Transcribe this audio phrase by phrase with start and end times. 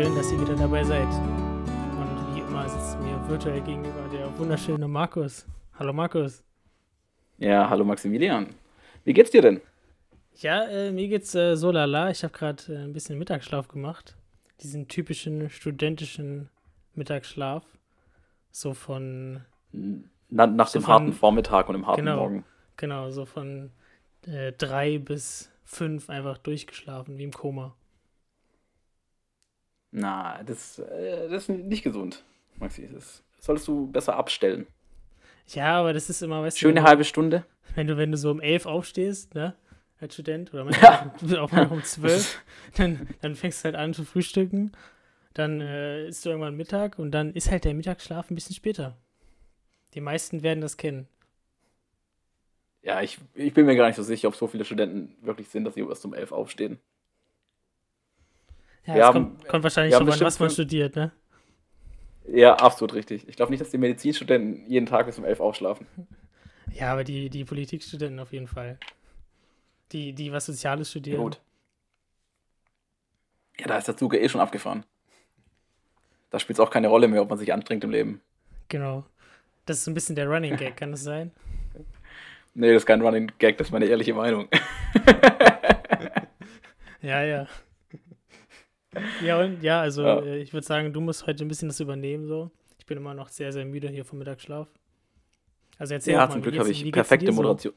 [0.00, 1.04] Schön, dass ihr wieder dabei seid.
[1.04, 5.44] Und wie immer sitzt mir virtuell gegenüber der wunderschöne Markus.
[5.78, 6.42] Hallo Markus.
[7.36, 8.46] Ja, hallo Maximilian.
[9.04, 9.60] Wie geht's dir denn?
[10.36, 12.08] Ja, äh, mir geht's äh, so lala.
[12.08, 14.16] Ich habe gerade äh, ein bisschen Mittagsschlaf gemacht.
[14.62, 16.48] Diesen typischen studentischen
[16.94, 17.62] Mittagsschlaf.
[18.52, 19.42] So von.
[20.30, 22.16] Na, nach So dem von- harten Vormittag und dem harten Genau.
[22.16, 22.44] Morgen.
[22.78, 23.70] Genau, so von
[24.26, 27.74] äh, drei bis fünf einfach durchgeschlafen, wie im Koma.
[29.92, 32.24] Na, das, äh, das ist nicht gesund,
[32.58, 32.88] Maxi.
[32.92, 34.66] Das solltest du besser abstellen.
[35.48, 37.44] Ja, aber das ist immer, weißt Schöne du, halbe Stunde.
[37.74, 39.54] wenn du, wenn du so um elf aufstehst, ne,
[40.00, 42.42] als Student, oder manchmal auch mal um zwölf,
[42.76, 44.72] dann, dann fängst du halt an zu frühstücken,
[45.34, 48.96] dann äh, isst du irgendwann Mittag und dann ist halt der Mittagsschlaf ein bisschen später.
[49.94, 51.08] Die meisten werden das kennen.
[52.82, 55.64] Ja, ich, ich bin mir gar nicht so sicher, ob so viele Studenten wirklich sind,
[55.64, 56.78] dass sie erst um elf aufstehen.
[58.86, 61.12] Ja, Wir das haben- kommt, kommt wahrscheinlich schon an, was man studiert, ne?
[62.26, 63.28] Ja, absolut richtig.
[63.28, 65.86] Ich glaube nicht, dass die Medizinstudenten jeden Tag bis um elf aufschlafen.
[66.72, 68.78] Ja, aber die, die Politikstudenten auf jeden Fall.
[69.90, 71.20] Die, die was Soziales Ja, studieren.
[71.20, 71.40] gut.
[73.58, 74.84] Ja, da ist der Zug ja eh schon abgefahren.
[76.30, 78.20] Da spielt es auch keine Rolle mehr, ob man sich anstrengt im Leben.
[78.68, 79.04] Genau.
[79.66, 81.32] Das ist so ein bisschen der Running Gag, kann das sein?
[82.54, 84.46] Nee, das ist kein Running Gag, das ist meine ehrliche Meinung.
[87.02, 87.46] Ja, ja.
[89.24, 90.20] Ja, und ja, also Ja.
[90.20, 92.50] äh, ich würde sagen, du musst heute ein bisschen das übernehmen, so.
[92.78, 94.68] Ich bin immer noch sehr, sehr müde hier vom Mittagsschlaf.
[95.78, 97.36] Also erzähl Ja, mal, zum Glück habe ich perfekte dir so?
[97.36, 97.74] Moderation.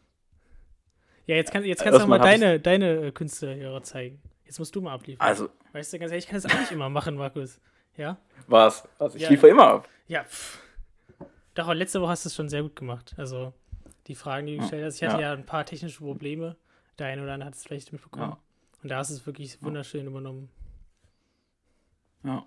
[1.28, 2.60] Ja, jetzt, kann, jetzt kannst du auch mal Erstmal hab ich- deine,
[3.00, 4.22] deine äh, Künste zeigen.
[4.46, 5.26] Jetzt musst du mal abliefern.
[5.26, 7.60] Also, Weißt du, ganz ehrlich, ich kann das auch nicht immer machen, Markus.
[7.96, 8.18] Ja?
[8.48, 8.88] was?
[8.98, 9.16] was?
[9.16, 9.30] Ich Ja.
[9.30, 9.90] liefere immer ab.
[10.08, 10.60] Ja, pff.
[11.54, 13.14] Doch, letzte Woche hast du es schon sehr gut gemacht.
[13.18, 13.54] Also,
[14.08, 14.96] die Fragen, die du gestellt hast.
[15.02, 15.34] Ich hatte ja, Ja.
[15.34, 16.58] ein paar technische Probleme.
[17.00, 18.32] Der eine oder andere hat es vielleicht mitbekommen.
[18.32, 18.38] Ja.
[18.82, 20.50] Und da hast du es wirklich wunderschön übernommen.
[22.24, 22.46] Ja.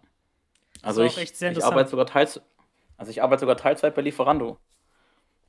[0.83, 2.41] Also ich, ich arbeite sogar teils,
[2.97, 4.59] also ich arbeite sogar Teilzeit bei Lieferando.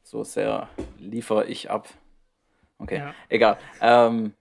[0.04, 1.88] So sehr liefere ich ab.
[2.80, 3.14] Okay, Ja.
[3.30, 3.58] egal.
[3.82, 4.34] Ähm,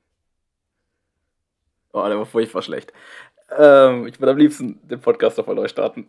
[1.92, 2.92] oh, der war furchtbar schlecht.
[3.56, 6.08] Ähm, ich würde am liebsten den Podcast auf neu starten.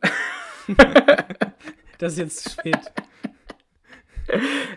[1.97, 2.79] Das ist jetzt zu spät.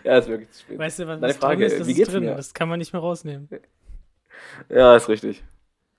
[0.03, 0.79] ja, ist wirklich zu spät.
[0.79, 2.23] Weißt du, was, Deine Frage, drin ist, das wie ist geht's drin.
[2.25, 2.35] mir?
[2.35, 3.49] Das kann man nicht mehr rausnehmen.
[4.69, 5.43] Ja, ist richtig.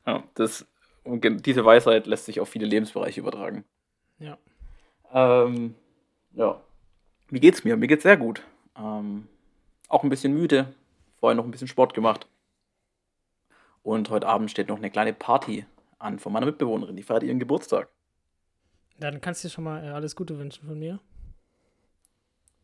[0.06, 0.66] Ja, das,
[1.04, 3.64] und diese Weisheit lässt sich auf viele Lebensbereiche übertragen.
[4.18, 4.38] Ja.
[5.12, 5.74] Ähm,
[6.32, 6.60] ja.
[7.28, 7.76] Wie geht's mir?
[7.76, 8.42] Mir geht's sehr gut.
[8.76, 9.28] Ähm,
[9.88, 10.74] auch ein bisschen müde.
[11.18, 12.26] Vorher noch ein bisschen Sport gemacht.
[13.82, 15.66] Und heute Abend steht noch eine kleine Party
[15.98, 16.96] an von meiner Mitbewohnerin.
[16.96, 17.88] Die feiert ihren Geburtstag.
[18.98, 21.00] Dann kannst du dir schon mal äh, alles Gute wünschen von mir.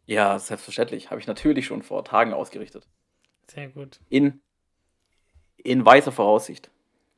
[0.07, 1.11] Ja, selbstverständlich.
[1.11, 2.87] Habe ich natürlich schon vor Tagen ausgerichtet.
[3.49, 4.01] Sehr gut.
[4.09, 4.41] In,
[5.57, 6.71] in weiser Voraussicht.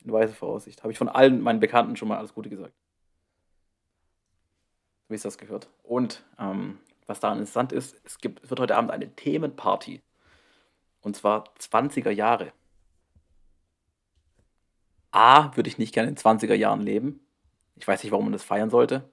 [0.05, 0.83] In weiser Voraussicht.
[0.83, 2.73] Habe ich von allen meinen Bekannten schon mal alles Gute gesagt.
[5.09, 5.69] Wie ist das gehört?
[5.83, 10.01] Und ähm, was daran interessant ist, es, gibt, es wird heute Abend eine Themenparty.
[11.01, 12.53] Und zwar 20er Jahre.
[15.11, 17.21] A, würde ich nicht gerne in 20er Jahren leben.
[17.75, 19.09] Ich weiß nicht, warum man das feiern sollte.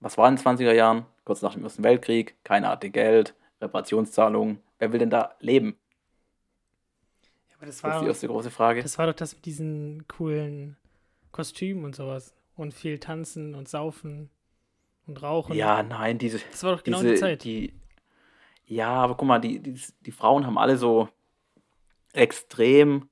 [0.00, 1.06] Was war in den 20er Jahren?
[1.24, 4.60] Kurz nach dem Ersten Weltkrieg, keiner hatte Geld, Reparationszahlungen.
[4.78, 5.76] Wer will denn da leben?
[7.58, 8.82] Aber das Das ist war, die erste große Frage.
[8.82, 10.76] das war doch das mit diesen coolen
[11.32, 12.34] Kostümen und sowas.
[12.56, 14.30] Und viel tanzen und saufen
[15.06, 15.54] und rauchen.
[15.54, 17.44] Ja, nein, diese, Das war doch genau diese, die Zeit.
[17.44, 17.72] Die,
[18.66, 21.08] ja, aber guck mal, die, die, die Frauen haben alle so
[22.12, 23.08] extrem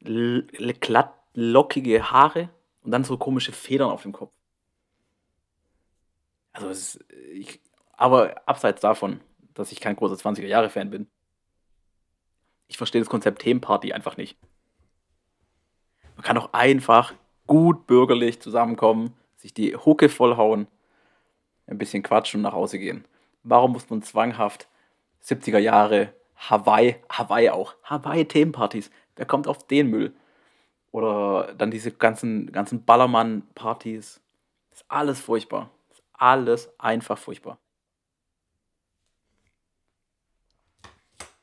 [0.00, 2.50] glatt lockige Haare
[2.82, 4.32] und dann so komische Federn auf dem Kopf.
[6.52, 7.60] Also es ist, ich,
[7.92, 9.20] aber abseits davon,
[9.54, 11.08] dass ich kein großer 20er-Jahre-Fan bin,
[12.72, 14.38] ich verstehe das Konzept Themenparty einfach nicht.
[16.16, 17.12] Man kann auch einfach
[17.46, 20.66] gut bürgerlich zusammenkommen, sich die Hucke vollhauen,
[21.66, 23.04] ein bisschen quatschen und nach Hause gehen.
[23.42, 24.68] Warum muss man zwanghaft
[25.22, 28.90] 70er Jahre Hawaii, Hawaii auch, Hawaii-Themenpartys?
[29.16, 30.14] Wer kommt auf den Müll?
[30.92, 34.22] Oder dann diese ganzen, ganzen Ballermann-Partys.
[34.70, 35.68] Ist alles furchtbar.
[35.90, 37.58] Ist alles einfach furchtbar.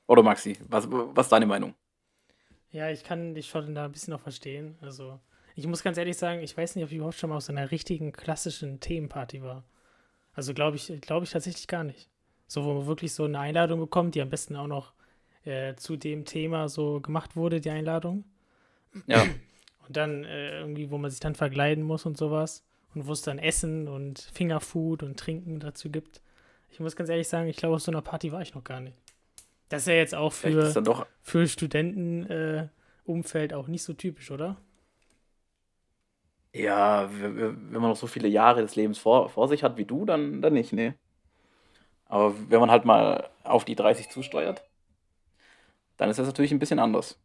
[0.09, 1.75] Oder Maxi, was, was ist deine Meinung?
[2.71, 4.75] Ja, ich kann dich schon da ein bisschen noch verstehen.
[4.81, 5.19] Also,
[5.55, 7.53] ich muss ganz ehrlich sagen, ich weiß nicht, ob ich überhaupt schon mal auf so
[7.53, 9.63] einer richtigen klassischen Themenparty war.
[10.33, 12.09] Also, glaube ich, glaube ich tatsächlich gar nicht.
[12.47, 14.93] So, wo man wirklich so eine Einladung bekommt, die am besten auch noch
[15.45, 18.23] äh, zu dem Thema so gemacht wurde, die Einladung.
[19.05, 19.23] Ja,
[19.87, 22.63] Und dann äh, irgendwie, wo man sich dann verkleiden muss und sowas.
[22.95, 26.21] Und wo es dann Essen und Fingerfood und Trinken dazu gibt.
[26.71, 28.79] Ich muss ganz ehrlich sagen, ich glaube, auf so einer Party war ich noch gar
[28.79, 28.97] nicht.
[29.69, 30.73] Das ist ja jetzt auch für,
[31.21, 34.57] für Studentenumfeld äh, auch nicht so typisch, oder?
[36.53, 40.05] Ja, wenn man noch so viele Jahre des Lebens vor, vor sich hat wie du,
[40.05, 40.93] dann, dann nicht, nee.
[42.07, 44.65] Aber wenn man halt mal auf die 30 zusteuert,
[45.97, 47.19] dann ist das natürlich ein bisschen anders.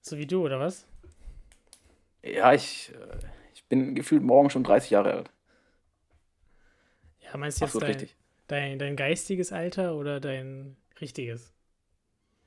[0.00, 0.86] So wie du, oder was?
[2.22, 2.92] Ja, ich,
[3.54, 5.30] ich bin gefühlt morgen schon 30 Jahre alt.
[7.20, 8.16] Ja, meinst du jetzt Absolut dein, richtig.
[8.48, 11.52] dein, dein geistiges Alter oder dein richtiges?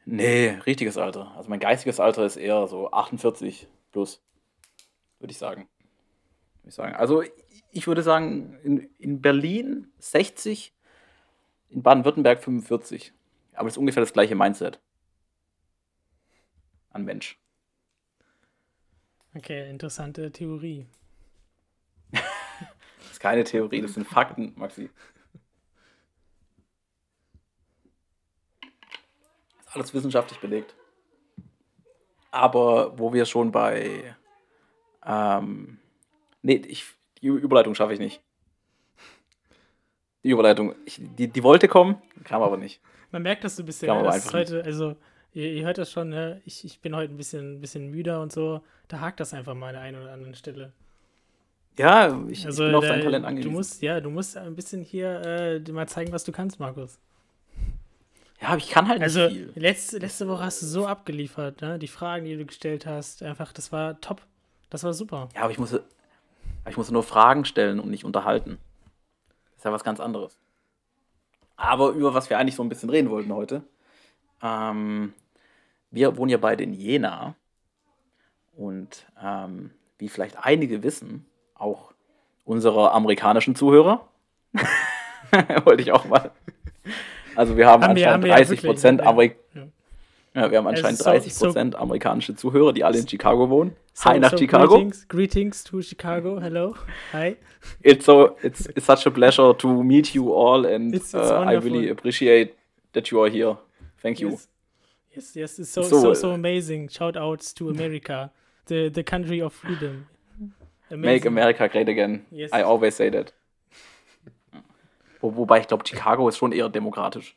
[0.05, 1.35] Nee, richtiges Alter.
[1.35, 4.23] Also mein geistiges Alter ist eher so 48 plus,
[5.19, 5.67] würde ich sagen.
[6.61, 6.95] Würde ich sagen.
[6.95, 7.23] Also
[7.71, 10.73] ich würde sagen, in, in Berlin 60,
[11.69, 13.13] in Baden-Württemberg 45.
[13.53, 14.79] Aber das ist ungefähr das gleiche Mindset
[16.91, 17.39] an Mensch.
[19.35, 20.87] Okay, interessante Theorie.
[22.99, 24.89] Das ist keine Theorie, das sind Fakten, Maxi.
[28.61, 30.75] Das ist alles wissenschaftlich belegt.
[32.31, 34.16] Aber wo wir schon bei.
[35.06, 35.80] Ähm,
[36.42, 36.86] nee, ich,
[37.21, 38.21] die Überleitung schaffe ich nicht.
[40.24, 42.81] Die Überleitung, ich, die, die wollte kommen, kam aber nicht.
[43.12, 44.95] Man merkt, dass du ein bisschen, aber einfach heute, also
[45.33, 46.42] ihr, ihr hört das schon, ne?
[46.45, 48.62] ich, ich bin heute ein bisschen, bisschen müder und so.
[48.89, 50.74] Da hakt das einfach mal an der einen oder anderen Stelle.
[51.77, 53.54] Ja, ich, Also ich bin auf dein Talent du angewiesen.
[53.54, 57.00] musst, ja, du musst ein bisschen hier äh, dir mal zeigen, was du kannst, Markus.
[58.41, 59.51] Ja, aber ich kann halt Also nicht viel.
[59.56, 61.77] letzte, letzte Woche hast du so abgeliefert, ne?
[61.80, 64.21] Die Fragen, die du gestellt hast, einfach, das war top.
[64.69, 65.30] Das war super.
[65.36, 65.83] Ja, aber ich muss, aber
[66.69, 68.57] ich muss nur Fragen stellen und nicht unterhalten.
[69.51, 70.38] Das ist ja was ganz anderes.
[71.57, 73.63] Aber über was wir eigentlich so ein bisschen reden wollten heute.
[74.42, 75.13] Ähm,
[75.92, 77.35] wir wohnen ja beide in Jena.
[78.56, 81.25] Und ähm, wie vielleicht einige wissen,
[81.56, 81.94] auch
[82.45, 84.07] unsere amerikanischen Zuhörer,
[85.65, 86.31] wollte ich auch mal.
[87.39, 89.01] Also wir haben, Haben wir- haben anscheinend wir ja 30 wirklich, Prozent.
[89.01, 89.62] Amerik Ja.
[90.51, 93.77] wir haben Also anscheinend so- 30 so- Prozent amerikanische Zuhörer, die alle in Chicago wohnen.
[93.94, 94.74] So- Hi nach so Chicago.
[94.75, 96.41] Greetings, greetings to Chicago.
[96.41, 96.75] Hello.
[97.13, 97.38] Hi.
[97.81, 101.45] It's so it's, it's such a pleasure to meet you all, and It's- it's uh,
[101.47, 102.56] I really appreciate
[102.91, 103.56] that you are here.
[104.01, 104.31] Thank you.
[104.31, 104.50] Yes.
[105.15, 106.89] Yes, yes, it's so, So, so, äh, so amazing.
[106.89, 108.31] Shout outs to America,
[108.68, 110.07] the, the country of freedom.
[110.92, 112.25] Make America great again.
[112.31, 112.51] Yes.
[112.51, 113.31] I always say that.
[115.19, 117.36] Wo, wobei ich glaube, Chicago ist schon eher demokratisch.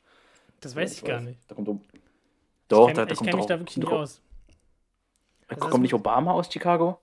[0.61, 1.41] Das weiß ich gar nicht.
[1.49, 1.91] Da kommt, doch, ich
[2.69, 4.21] da, kenn- da ich kommt kenne mich doch, da wirklich nicht kommt, aus.
[4.21, 7.01] kommt, Das ist kommt nicht Obama aus Chicago?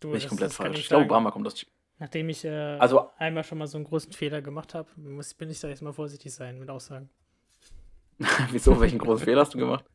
[0.00, 0.76] Du, Bin ich komplett falsch.
[0.76, 1.04] ich Ich glaube.
[1.04, 1.76] Obama kommt aus Chicago.
[1.98, 2.48] Nachdem ich äh,
[2.78, 5.82] Also- einmal schon mal so einen großen Fehler gemacht habe, muss, bin ich da jetzt
[5.82, 7.10] mal vorsichtig sein mit Aussagen.
[8.50, 8.80] Wieso?
[8.80, 9.84] Welchen großen Fehler hast du gemacht?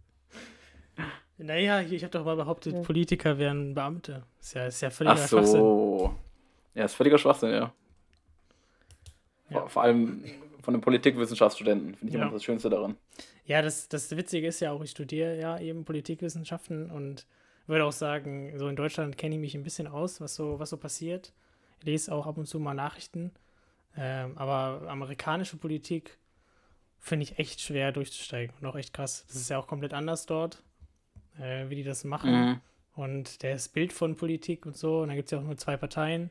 [1.37, 4.23] Naja, ich habe doch mal behauptet, Politiker wären Beamte.
[4.39, 5.59] Ist ja, ist ja völliger Ach Schwachsinn.
[5.59, 6.15] so.
[6.73, 7.73] Ja, ist völliger Schwachsinn, ja.
[9.49, 9.67] Ja.
[9.67, 10.23] Vor, allem
[10.61, 12.23] von den Politikwissenschaftsstudenten finde ich Ja.
[12.23, 12.95] immer das Schönste daran.
[13.45, 17.25] Ja, das, das Witzige ist ja auch, ich studiere ja eben Politikwissenschaften und
[17.67, 20.69] würde auch sagen, so in Deutschland kenne ich mich ein bisschen aus, was so, was
[20.69, 21.33] so passiert.
[21.79, 23.31] Ich lese auch ab und zu mal Nachrichten.
[23.97, 26.17] Ähm, aber amerikanische Politik
[26.99, 29.25] finde ich echt schwer durchzusteigen und auch echt krass.
[29.27, 30.63] Das ist ja auch komplett anders dort,
[31.39, 32.31] äh, wie die das machen.
[32.31, 32.61] Mhm.
[32.95, 35.77] Und das Bild von Politik und so, und dann gibt es ja auch nur zwei
[35.77, 36.29] Parteien.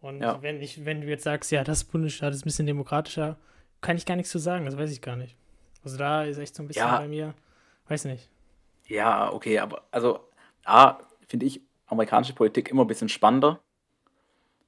[0.00, 0.40] Und Ja.
[0.42, 3.36] wenn, ich, wenn du jetzt sagst, ja, das Bundesstaat ist ein bisschen demokratischer,
[3.80, 5.36] kann ich gar nichts zu sagen, das weiß ich gar nicht.
[5.84, 6.98] Also da ist echt so ein bisschen Ja.
[6.98, 7.34] bei mir,
[7.88, 8.28] weiß nicht.
[8.86, 10.20] Ja, okay, aber also
[10.64, 10.98] A,
[11.28, 13.60] finde ich amerikanische Politik immer ein bisschen spannender,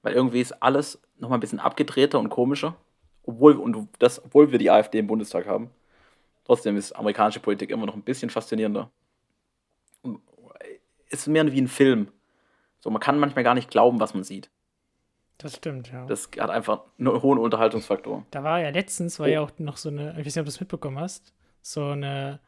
[0.02, 2.76] weil irgendwie ist alles nochmal ein bisschen abgedrehter und komischer,
[3.24, 5.70] obwohl, und das, obwohl wir die AfD im Bundestag haben.
[6.44, 8.90] Trotzdem ist amerikanische Politik immer noch ein bisschen faszinierender.
[10.02, 10.20] Und
[11.10, 12.08] ist mehr wie ein Film.
[12.80, 14.50] So, man kann manchmal gar nicht glauben, was man sieht.
[15.38, 16.04] Das stimmt, ja.
[16.06, 18.24] Das hat einfach einen hohen Unterhaltungsfaktor.
[18.32, 19.30] da war ja letztens, war Oh.
[19.30, 22.40] ja auch noch so eine, ich weiß nicht, ob du es mitbekommen hast, so eine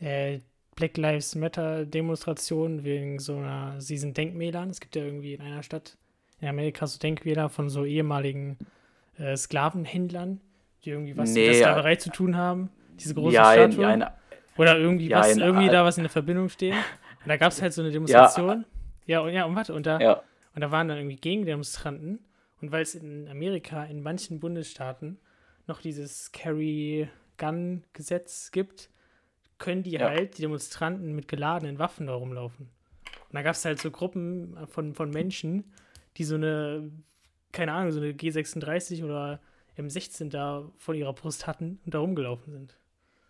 [0.00, 0.40] äh,
[0.74, 4.70] Black Lives Matter Demonstration wegen so einer, diesen Denkmälern.
[4.70, 5.96] Es gibt ja irgendwie in einer Stadt
[6.40, 8.58] in Amerika so Denkmäler von so ehemaligen
[9.18, 10.40] äh, Sklavenhändlern,
[10.84, 11.60] die irgendwie was mit Nee, der ja.
[11.66, 12.70] Sklaverei zu tun haben.
[12.98, 13.82] Diese große Ja, in, Statue.
[13.84, 14.04] ja, in,
[14.56, 16.74] Oder irgendwie Ja, was, in- irgendwie da was in der Verbindung steht.
[16.74, 18.64] Und da gab es halt so eine Demonstration.
[19.06, 20.22] Ja, und ja, und warte, und da, ja,
[20.54, 22.18] und da waren dann irgendwie Gegendemonstranten.
[22.62, 25.18] Und weil es in Amerika in manchen Bundesstaaten
[25.66, 28.88] noch dieses Carry-Gun-Gesetz gibt,
[29.58, 30.08] können die Ja.
[30.08, 32.70] halt, die Demonstranten, mit geladenen Waffen da rumlaufen.
[33.28, 35.72] Und da gab es halt so Gruppen von, von Menschen,
[36.16, 36.90] die so eine,
[37.50, 39.40] keine Ahnung, so eine G36 oder
[39.76, 42.78] M16 da von ihrer Brust hatten und da rumgelaufen sind.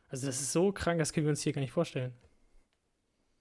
[0.09, 2.12] Also das ist so krank, das können wir uns hier gar nicht vorstellen.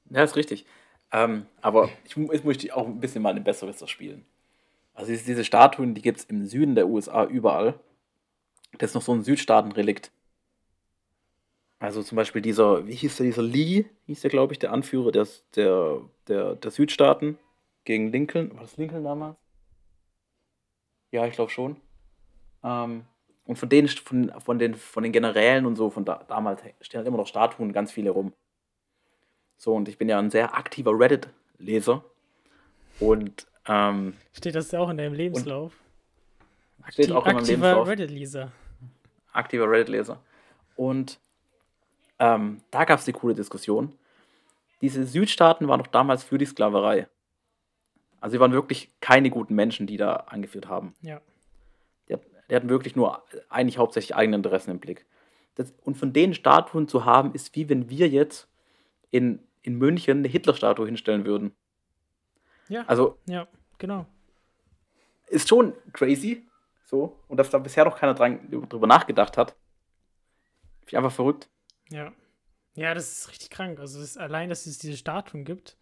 [0.10, 0.65] Ja, ist richtig.
[1.12, 4.25] Ähm, aber ich, jetzt möchte ich auch ein bisschen mal eine bessere spielen.
[5.01, 7.74] Also diese, Statuen, die gibt es im Süden der USA überall.
[8.77, 10.12] Das ist noch so ein Südstaatenrelikt.
[11.79, 15.12] Also zum Beispiel dieser, wie hieß der, dieser Lee, hieß der, glaube ich, der Anführer
[15.12, 17.39] der, der, der, der Südstaaten.
[17.84, 18.53] gegen Lincoln.
[18.53, 19.38] War das Lincoln damals?
[21.10, 21.77] Ja, ich glaube schon.
[22.63, 23.05] Ähm,
[23.46, 27.00] und von denen, von, von, den, von den Generälen und so, von da, damals stehen
[27.00, 28.34] halt immer noch Statuen ganz viele rum.
[29.58, 32.05] So, und ich bin ja ein sehr aktiver Reddit-Leser.
[33.00, 35.73] Und ähm, Steht das auch in deinem Lebenslauf?
[36.89, 37.87] steht auch in meinem aktiver.
[37.87, 38.51] Reddit-Leser.
[39.33, 40.19] aktiver Reddit-Leser.
[40.75, 41.19] Und
[42.19, 43.93] ähm, da gab es die coole Diskussion.
[44.81, 47.07] Diese Südstaaten waren doch damals für die Sklaverei.
[48.19, 50.95] Also sie waren wirklich keine guten Menschen, die da angeführt haben.
[51.01, 51.21] Ja.
[52.09, 52.15] Die,
[52.49, 55.05] die hatten wirklich nur eigentlich hauptsächlich eigene Interessen im Blick.
[55.55, 58.47] Das, und von denen Statuen zu haben, ist wie wenn wir jetzt
[59.09, 61.53] in, in München eine Hitler-Statue hinstellen würden.
[62.71, 63.47] Ja, Also ja,
[63.79, 64.05] genau.
[65.27, 66.47] ist schon crazy.
[66.85, 67.19] So.
[67.27, 69.57] Und dass da bisher noch keiner dran, drüber nachgedacht hat.
[70.79, 71.49] Finde ich einfach verrückt.
[71.89, 72.13] Ja.
[72.75, 73.79] Ja, das ist richtig krank.
[73.81, 75.77] Also das allein, dass es diese Statuen gibt,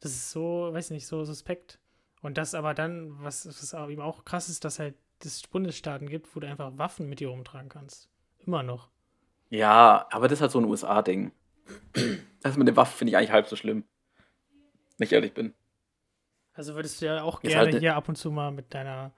[0.00, 1.78] das ist so, weiß nicht, so suspekt.
[2.20, 6.36] Und das aber dann, was, was eben auch krass ist, dass halt es Bundesstaaten gibt,
[6.36, 8.10] wo du einfach Waffen mit dir rumtragen kannst.
[8.40, 8.90] Immer noch.
[9.48, 11.32] Ja, aber das ist halt so ein USA-Ding.
[12.42, 13.82] Das mit den Waffen finde ich eigentlich halb so schlimm.
[14.98, 15.52] Wenn ich ehrlich bin.
[16.56, 19.12] Also würdest du ja auch gerne halt- hier ab und zu mal mit deiner,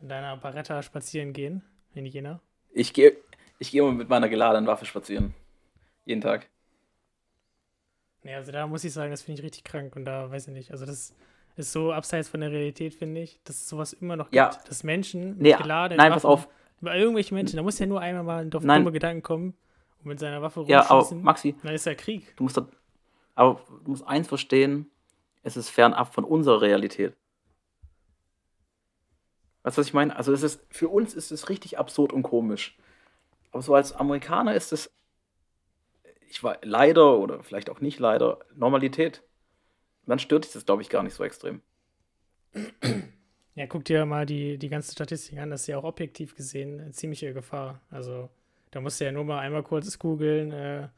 [0.00, 1.62] mit deiner Baretta spazieren gehen
[1.94, 2.40] in Jena.
[2.72, 3.16] Ich gehe
[3.58, 5.34] ich gehe immer mit meiner geladenen Waffe spazieren.
[6.04, 6.48] Jeden Tag.
[8.22, 10.52] Nee, also da muss ich sagen, das finde ich richtig krank und da weiß ich
[10.54, 10.70] nicht.
[10.72, 11.14] Also das
[11.56, 14.34] ist so abseits von der Realität, finde ich, dass es sowas immer noch gibt.
[14.34, 14.50] Ja.
[14.66, 16.48] Dass Menschen Nee, geladenen nein, pass auf.
[16.80, 18.80] Über irgendwelche Menschen, da muss ja nur einmal mal auf Nein.
[18.82, 19.54] dumme Gedanken kommen
[19.98, 21.22] und mit seiner Waffe Ja, aber rumschießen.
[21.22, 22.34] Maxi, dann ist ja Krieg.
[22.36, 22.66] du musst, da,
[23.34, 24.90] aber du musst eins verstehen,
[25.42, 27.16] es ist fernab von unserer Realität.
[29.62, 30.16] Weißt du, was ich meine?
[30.16, 32.78] Also es ist, für uns ist es richtig absurd und komisch.
[33.50, 34.90] Aber so als Amerikaner ist es,
[36.28, 39.22] ich war leider oder vielleicht auch nicht leider, Normalität.
[40.06, 41.62] Dann stört dich das, glaube ich, gar nicht so extrem.
[43.54, 46.80] Ja, guck dir mal die, die ganze Statistik an, das ist ja auch objektiv gesehen
[46.80, 47.80] eine ziemliche Gefahr.
[47.90, 48.30] Also
[48.70, 50.88] da musst du ja nur mal einmal kurz googeln, äh,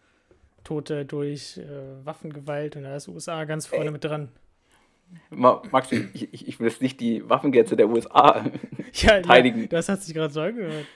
[0.64, 4.28] Tote durch äh, Waffengewalt und da ist USA ganz vorne mit dran.
[5.31, 8.45] Ma- Maxi, ich, ich- ich will jetzt nicht die Waffengrenze der USA
[8.95, 9.62] Ja, Verteidigen.
[9.62, 10.87] ja das hat sich gerade so angehört.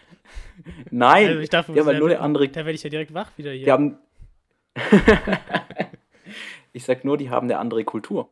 [0.90, 2.48] Nein, Also ich dachte, halt da- nur eine andere.
[2.48, 3.64] Da werde ich ja direkt wach wieder hier.
[3.66, 3.98] Die haben.
[6.72, 8.28] ich sag nur, die haben eine andere Kultur.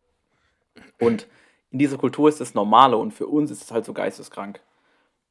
[0.98, 1.26] Und
[1.70, 4.60] in dieser Kultur ist das Normale und für uns ist es halt so geisteskrank.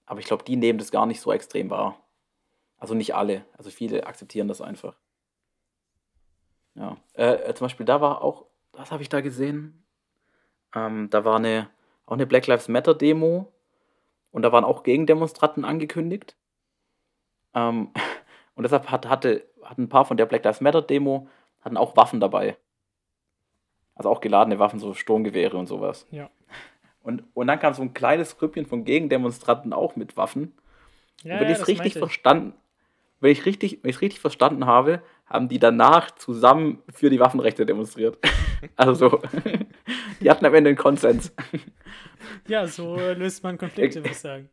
[0.06, 1.98] Aber ich glaube, die nehmen das gar nicht so extrem wahr.
[2.78, 3.46] Also nicht alle.
[3.58, 4.96] Also viele akzeptieren das einfach.
[6.76, 6.98] Ja.
[7.14, 9.84] Äh, äh, zum Beispiel, da war auch, was habe ich da gesehen?
[10.76, 11.70] Ähm, da war eine,
[12.06, 13.52] auch eine Black Lives Matter Demo
[14.32, 16.36] und da waren auch Gegendemonstranten angekündigt.
[17.54, 17.92] Ähm,
[18.56, 21.28] und deshalb hat, hatte, hatten ein paar von der Black Lives Matter Demo
[21.62, 22.58] hatten auch Waffen dabei.
[23.96, 26.08] Also auch geladene Waffen, so Sturmgewehre und sowas.
[26.12, 26.30] Ja.
[27.04, 30.58] Und, und dann kam so ein kleines Grüppchen von Gegendemonstranten auch mit Waffen.
[31.24, 32.54] ja, und wenn ja, ich es richtig verstanden,
[33.24, 37.66] wenn ich richtig, wenn ich richtig verstanden habe, haben die danach zusammen für die Waffenrechte
[37.66, 38.18] demonstriert.
[38.76, 39.22] also so.
[40.20, 41.34] die hatten am Ende einen Konsens.
[42.48, 44.50] Ja, so löst man Konflikte, würde ich sagen.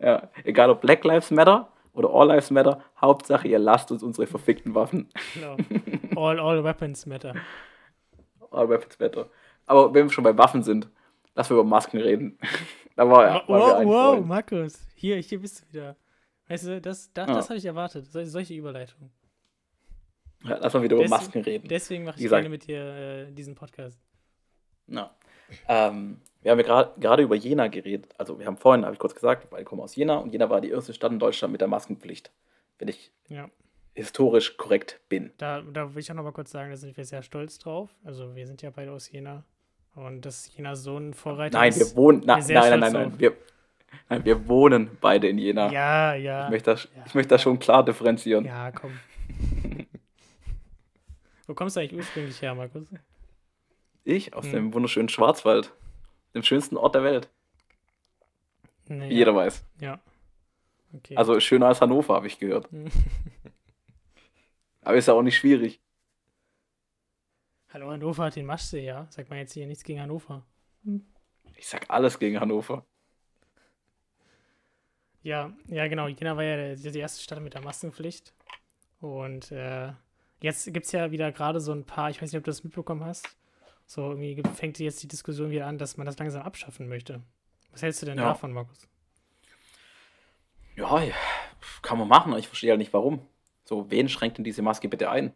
[0.00, 4.26] Ja, egal ob Black Lives Matter oder All Lives Matter, Hauptsache ihr lasst uns unsere
[4.26, 5.08] verfickten Waffen.
[5.34, 5.56] Genau.
[6.16, 7.34] All, all weapons matter.
[8.50, 9.28] All Weapons Matter.
[9.66, 10.88] Aber wenn wir schon bei Waffen sind,
[11.34, 12.38] lass wir über Masken reden.
[12.96, 14.24] da war wow, wow.
[14.24, 14.80] Markus.
[14.94, 15.96] Hier, hier bist du wieder.
[16.48, 17.34] Weißt du, das, das, Ja.
[17.34, 18.06] das habe ich erwartet.
[18.06, 19.10] Sol- solche Überleitung.
[20.44, 21.68] Ja, lass mal wieder über Deswegen- Masken reden.
[21.68, 22.80] Deswegen mache ich gesagt- gerne mit dir
[23.28, 23.98] äh, diesen Podcast.
[24.86, 25.10] Ja.
[25.68, 28.12] Ähm, wir haben ja gerade über Jena geredet.
[28.18, 30.48] Also wir haben vorhin, habe ich kurz gesagt, wir beide kommen aus Jena und Jena
[30.48, 32.30] war die erste Stadt in Deutschland mit der Maskenpflicht.
[32.78, 33.50] Wenn ich Ja.
[33.94, 35.32] historisch korrekt bin.
[35.38, 37.90] Da, da will ich auch noch mal kurz sagen, da sind wir sehr stolz drauf.
[38.04, 39.42] Also wir sind ja beide aus Jena.
[39.94, 41.78] Und dass Jena so ein Vorreiter Nein, ist.
[41.80, 42.22] wir wohnen.
[42.26, 43.18] Na, nein, nein, nein, nein.
[43.18, 43.34] Wir,
[44.08, 44.24] nein.
[44.24, 45.70] Wir wohnen beide in Jena.
[45.72, 46.44] Ja, ja.
[46.46, 47.04] Ich, möchte das, Ja.
[47.06, 48.44] ich möchte das schon klar differenzieren.
[48.44, 48.98] Ja, komm.
[51.46, 52.88] Wo kommst du eigentlich ursprünglich her, Markus?
[54.04, 54.52] Ich aus Hm.
[54.52, 55.72] dem wunderschönen Schwarzwald.
[56.34, 57.30] Dem schönsten Ort der Welt.
[58.88, 59.64] Nee, Wie jeder weiß.
[59.80, 60.00] Ja.
[60.92, 61.16] Okay.
[61.16, 62.70] Also schöner als Hannover, habe ich gehört.
[62.70, 62.86] Hm.
[64.82, 65.80] Aber ist ja auch nicht schwierig.
[67.72, 69.06] Hallo, Hannover hat den Maschsee, ja?
[69.10, 70.44] Sagt man jetzt hier nichts gegen Hannover.
[71.56, 72.86] Ich sag alles gegen Hannover.
[75.26, 76.06] Ja, ja, genau.
[76.06, 78.32] Jena war ja die erste Stadt mit der Maskenpflicht.
[79.00, 79.92] Und äh,
[80.40, 82.62] jetzt gibt es ja wieder gerade so ein paar, ich weiß nicht, ob du das
[82.62, 83.36] mitbekommen hast.
[83.86, 87.24] So, irgendwie fängt jetzt die Diskussion wieder an, dass man das langsam abschaffen möchte.
[87.72, 88.28] Was hältst du denn Ja.
[88.28, 88.86] davon, Markus?
[90.76, 91.14] Ja, ja,
[91.82, 93.26] kann man machen, aber ich verstehe halt nicht warum.
[93.64, 95.34] So, wen schränkt denn diese Maske bitte ein?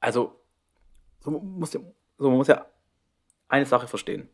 [0.00, 0.40] Also,
[1.20, 1.80] so man muss ja,
[2.18, 2.66] so man muss ja
[3.46, 4.28] eine Sache verstehen.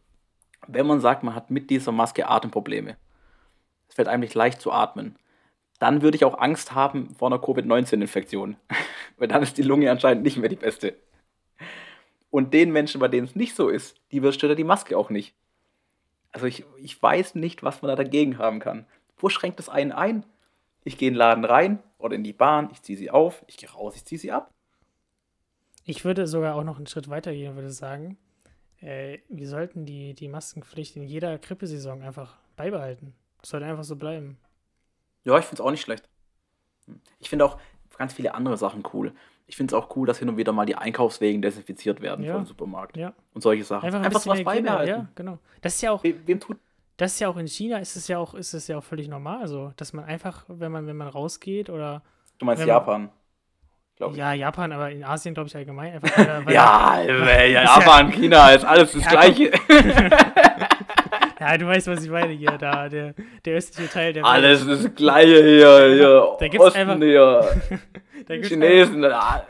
[0.67, 2.97] Wenn man sagt, man hat mit dieser Maske Atemprobleme,
[3.89, 5.17] es fällt eigentlich leicht zu atmen,
[5.79, 8.57] dann würde ich auch Angst haben vor einer Covid-19-Infektion.
[9.19, 10.95] Weil dann ist die Lunge anscheinend nicht mehr die beste.
[12.31, 15.35] Und den Menschen, bei denen es nicht so ist, die stellt die Maske auch nicht.
[16.33, 18.87] Also ich, ich weiß nicht, was man da dagegen haben kann.
[19.17, 20.25] Wo schränkt es einen ein?
[20.85, 23.57] Ich gehe in den Laden rein oder in die Bahn, ich ziehe sie auf, ich
[23.57, 24.53] gehe raus, ich ziehe sie ab.
[25.85, 28.19] Ich würde sogar auch noch einen Schritt weiter gehen und würde sagen,
[28.81, 33.15] äh, wir sollten die, die Maskenpflicht in jeder Grippesaison einfach beibehalten.
[33.47, 34.39] Sollte einfach so bleiben.
[35.25, 36.09] Ja, ich finde es auch nicht schlecht.
[37.19, 37.59] Ich finde auch
[37.97, 39.13] ganz viele andere Sachen cool.
[39.47, 42.33] Ich finde es auch cool, dass hin und wieder mal die Einkaufswegen desinfiziert werden Ja.
[42.33, 42.97] vor dem Supermarkt.
[42.97, 43.13] Ja.
[43.35, 43.85] Und solche Sachen.
[43.87, 44.89] Einfach, ein Einfach Hygiene, beibehalten.
[44.89, 45.39] Ja, genau.
[45.63, 46.57] Das ist ja auch, We wem tut.
[46.97, 49.07] das ist ja auch in China ist es ja auch, ist es ja auch völlig
[49.09, 52.03] normal so, dass man einfach, wenn man, wenn man rausgeht oder
[52.39, 53.11] Du meinst man- Japan?
[53.99, 54.17] Ich.
[54.17, 56.19] ja, Japan, aber in Asien glaube ich allgemein einfach.
[56.19, 59.51] Weil, weil Ja, äh, ja, Ist ja- Japan, China, ist alles das Ja, Gleiche.
[61.41, 64.95] Ja, du weißt, was ich meine hier, da, der, der östliche Teil der Alles das
[64.95, 65.95] Gleiche hier.
[65.95, 67.63] hier Da gibt's Osten einfach- hier.
[68.27, 69.05] Da gibt's Chinesen.
[69.05, 69.47] ah.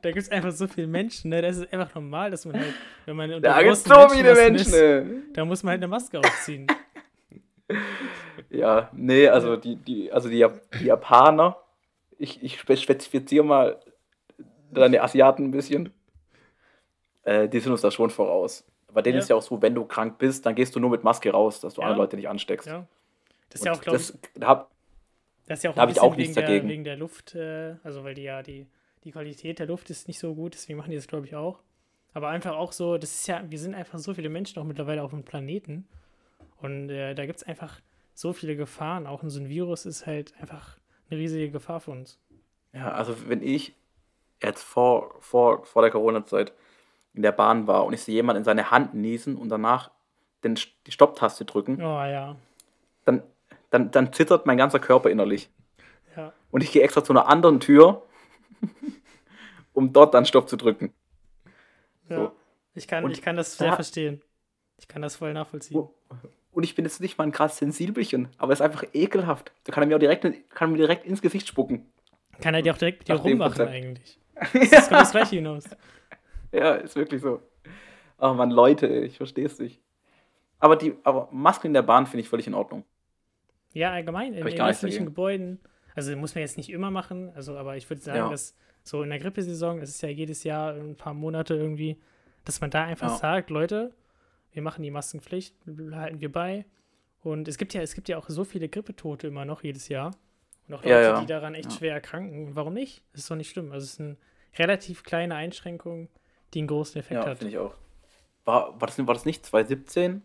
[0.00, 1.42] Da gibt es einfach so viele Menschen, ne?
[1.42, 2.72] Das ist einfach normal, dass man halt,
[3.04, 4.66] wenn man unter Da gibt es großen so viele Menschen.
[4.68, 5.04] ist, ey.
[5.34, 6.66] da muss man halt eine Maske aufziehen.
[8.50, 11.56] Ja, nee, also die, die, also die, Jap- die Japaner,
[12.16, 13.78] ich, ich spe- spezifiziere mal
[14.70, 15.92] dann die Asiaten ein bisschen,
[17.24, 18.64] äh, die sind uns da schon voraus.
[18.92, 19.22] Bei denen Ja.
[19.22, 21.60] ist ja auch so, wenn du krank bist, dann gehst du nur mit Maske raus,
[21.60, 21.88] dass du Ja.
[21.88, 22.66] andere Leute nicht ansteckst.
[22.66, 22.86] Ja.
[23.50, 24.70] Das ist ja auch, glaube ich, hab,
[25.46, 26.68] das ist ja auch da ein hab ich auch nichts wegen, der, dagegen.
[26.68, 28.66] wegen der Luft, äh, also weil die ja die,
[29.04, 31.60] die Qualität der Luft ist nicht so gut, deswegen machen die das, glaube ich, auch.
[32.14, 35.02] Aber einfach auch so, das ist ja, wir sind einfach so viele Menschen auch mittlerweile
[35.02, 35.86] auf dem Planeten.
[36.60, 37.80] Und äh, da gibt es einfach
[38.14, 39.06] so viele Gefahren.
[39.06, 40.76] Auch so ein Virus ist halt einfach
[41.10, 42.18] eine riesige Gefahr für uns.
[42.72, 43.74] ja, also wenn ich
[44.42, 46.52] jetzt vor, vor, vor der Corona-Zeit
[47.14, 49.90] in der Bahn war und ich sehe jemanden in seine Hand niesen und danach
[50.44, 50.54] den,
[50.86, 52.36] die Stopptaste drücken, Oh ja.
[53.04, 53.22] dann,
[53.70, 55.50] dann, dann zittert mein ganzer Körper innerlich.
[56.16, 56.32] Ja.
[56.50, 58.02] Und ich gehe extra zu einer anderen Tür,
[59.72, 60.92] um dort dann Stopp zu drücken.
[62.08, 62.16] ja.
[62.16, 62.32] So.
[62.74, 64.22] Ich, kann, Und ich kann das da- sehr verstehen.
[64.76, 65.88] Ich kann das voll nachvollziehen.
[66.52, 69.50] Und ich bin jetzt nicht mal ein krass Sensibelchen, aber es ist einfach ekelhaft.
[69.64, 71.90] Da kann er mir auch direkt, kann mir direkt ins Gesicht spucken.
[72.40, 74.20] Kann er dir auch direkt mit dir rummachen eigentlich.
[74.52, 75.64] Das kommt das gleiche hinaus.
[76.52, 77.42] Ja, ist wirklich so.
[78.18, 79.80] Ach man, Leute, ich verstehe es nicht.
[80.58, 82.84] Aber, die, aber Masken in der Bahn finde ich völlig in Ordnung.
[83.74, 85.04] Ja, allgemein in, in öffentlichen.
[85.06, 85.60] Gebäuden.
[85.94, 88.30] Also muss man jetzt nicht immer machen, also aber ich würde sagen, Ja.
[88.30, 91.98] dass so in der Grippesaison, das ist ja jedes Jahr ein paar Monate irgendwie,
[92.44, 93.16] dass man da einfach Ja.
[93.16, 93.92] sagt, Leute,
[94.52, 95.54] wir machen die Maskenpflicht,
[95.92, 96.64] halten wir bei.
[97.22, 100.12] Und es gibt ja, es gibt ja auch so viele Grippetote immer noch jedes Jahr.
[100.68, 101.20] Und auch Leute, Ja, ja.
[101.20, 102.54] die daran echt schwer erkranken.
[102.54, 103.02] Warum nicht?
[103.12, 103.72] Das ist doch nicht schlimm.
[103.72, 104.16] Also es ist eine
[104.56, 106.08] relativ kleine Einschränkung,
[106.54, 107.38] die einen großen Effekt Ja, hat.
[107.38, 107.74] finde ich auch.
[108.44, 110.22] War, war, das, war das nicht 2017,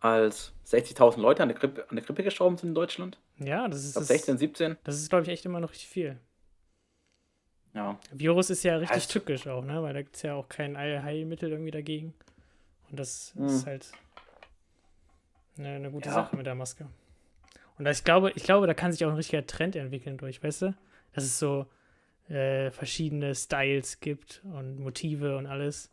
[0.00, 3.18] als 60.000 Leute an der, Grippe, an der Grippe gestorben sind in Deutschland?
[3.38, 4.76] Ja, das ist, das, 16, 17.
[4.84, 6.18] das ist glaube ich, echt immer noch richtig viel.
[7.74, 7.98] Ja.
[8.12, 9.82] Virus ist ja richtig Also- tückisch auch, ne?
[9.82, 12.14] Weil da gibt es ja auch kein Heil- Heilmittel irgendwie dagegen.
[12.90, 13.46] Und das Hm.
[13.46, 13.92] ist halt
[15.58, 16.14] eine, eine gute Ja.
[16.14, 16.86] Sache mit der Maske.
[17.78, 20.62] Und ich glaube, ich glaube, da kann sich auch ein richtiger Trend entwickeln durch, weißt
[20.62, 20.74] du?
[21.12, 21.66] Dass es so
[22.28, 25.90] äh, verschiedene Styles gibt und Motive und alles.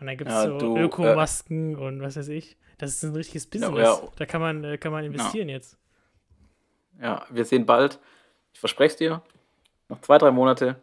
[0.00, 2.56] Und dann gibt es Ja, so äh, Ökomasken und was weiß ich.
[2.78, 3.78] Das ist ein richtiges Business.
[3.78, 3.98] ja.
[4.16, 5.78] Da kann man, äh, kann man investieren jetzt.
[7.00, 7.98] Ja, wir sehen bald,
[8.52, 9.22] ich verspreche es dir,
[9.88, 10.76] noch zwei, drei Monate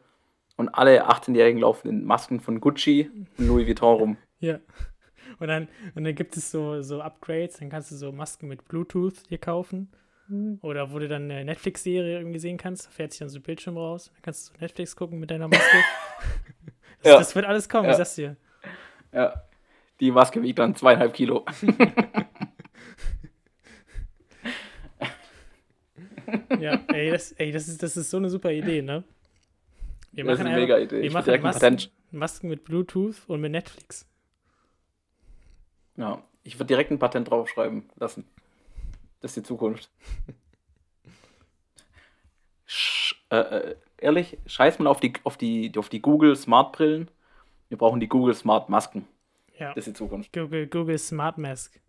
[0.57, 4.17] und alle 18-Jährigen laufen in Masken von Gucci und Louis Vuitton rum.
[4.39, 4.59] Ja.
[5.39, 8.67] Und dann, und dann gibt es so, so Upgrades, dann kannst du so Masken mit
[8.67, 9.89] Bluetooth dir kaufen.
[10.61, 13.43] Oder wo du dann eine Netflix-Serie irgendwie sehen kannst, da fährt sich dann so ein
[13.43, 14.09] Bildschirm raus.
[14.13, 15.77] Dann kannst du Netflix gucken mit deiner Maske.
[17.03, 17.17] das, Ja.
[17.19, 17.91] das wird alles kommen, Ja.
[17.91, 18.35] ich sag's dir.
[19.11, 19.43] Ja.
[19.99, 21.45] Die Maske wiegt dann zweieinhalb Kilo.
[26.59, 29.03] Ja, ey, das, ey das, ist, das ist so eine super Idee, ne?
[30.13, 30.97] Wir Das ist eine mega Idee.
[30.97, 31.91] Wir Ich machen direkt ein Masken, Patent.
[32.11, 34.07] Masken mit Bluetooth und mit Netflix.
[35.97, 38.25] Ja, ich würde direkt ein Patent draufschreiben lassen.
[39.23, 39.89] Das ist die Zukunft.
[42.65, 47.09] Sch äh, äh, ehrlich, scheiß mal auf die, auf die, auf die Google Smart Brillen.
[47.69, 49.07] Wir brauchen die Google Smart Masken.
[49.57, 49.69] Ja.
[49.69, 50.33] Das ist die Zukunft.
[50.33, 51.79] Google, Google Smart Mask.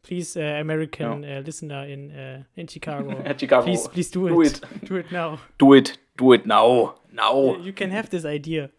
[0.00, 3.10] Please, uh, American uh, listener in, uh, in Chicago.
[3.38, 3.64] Chicago.
[3.64, 4.62] Please, please do, Do it.
[4.62, 4.62] it.
[4.88, 5.38] Do it now.
[5.58, 5.98] Do it.
[6.16, 6.94] Do it now.
[7.12, 7.56] Now.
[7.58, 8.70] You can have this idea.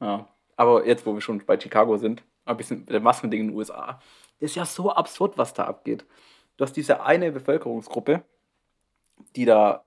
[0.00, 0.28] Ja.
[0.56, 3.56] Aber jetzt, wo wir schon bei Chicago sind, ein bisschen mit dem Maskending in den
[3.56, 4.00] USA.
[4.40, 6.04] Das ist ja so absurd, was da abgeht.
[6.56, 8.24] Du hast diese eine Bevölkerungsgruppe,
[9.34, 9.84] die da,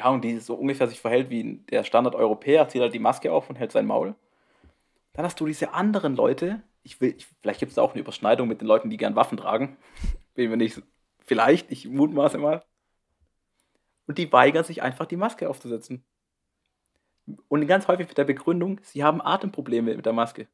[0.00, 3.56] Ahnung, die so ungefähr sich verhält wie der Standard-Europäer, zieht halt die Maske auf und
[3.56, 4.14] hält sein Maul.
[5.12, 8.48] Dann hast du diese anderen Leute, ich will, ich, vielleicht gibt es auch eine Überschneidung
[8.48, 9.76] mit den Leuten, die gern Waffen tragen.
[10.34, 10.82] Bin mir nicht,
[11.20, 12.64] vielleicht, ich mutmaße mal.
[14.06, 16.04] Und die weigern sich einfach, die Maske aufzusetzen.
[17.48, 20.46] Und ganz häufig mit der Begründung, sie haben Atemprobleme mit der Maske.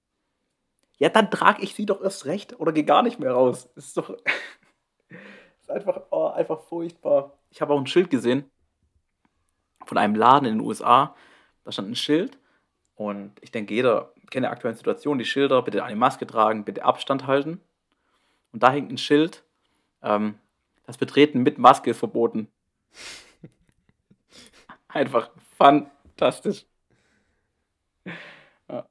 [1.01, 3.71] Ja, dann trage ich sie doch erst recht oder gehe gar nicht mehr raus.
[3.75, 4.15] Das ist doch.
[5.09, 5.17] das
[5.63, 7.39] ist einfach, oh, einfach furchtbar.
[7.49, 8.45] Ich habe auch ein Schild gesehen
[9.87, 11.17] von einem Laden in den USA.
[11.65, 12.39] Da stand ein Schild.
[12.97, 16.85] Und ich denke, jeder kennt die aktuelle Situation, die Schilder, bitte eine Maske tragen, bitte
[16.85, 17.63] Abstand halten.
[18.53, 19.43] Und da hängt ein Schild,
[20.03, 20.39] ähm,
[20.85, 22.49] das Betreten mit Maske ist verboten.
[24.89, 26.67] Einfach fantastisch.
[28.69, 28.87] Ja,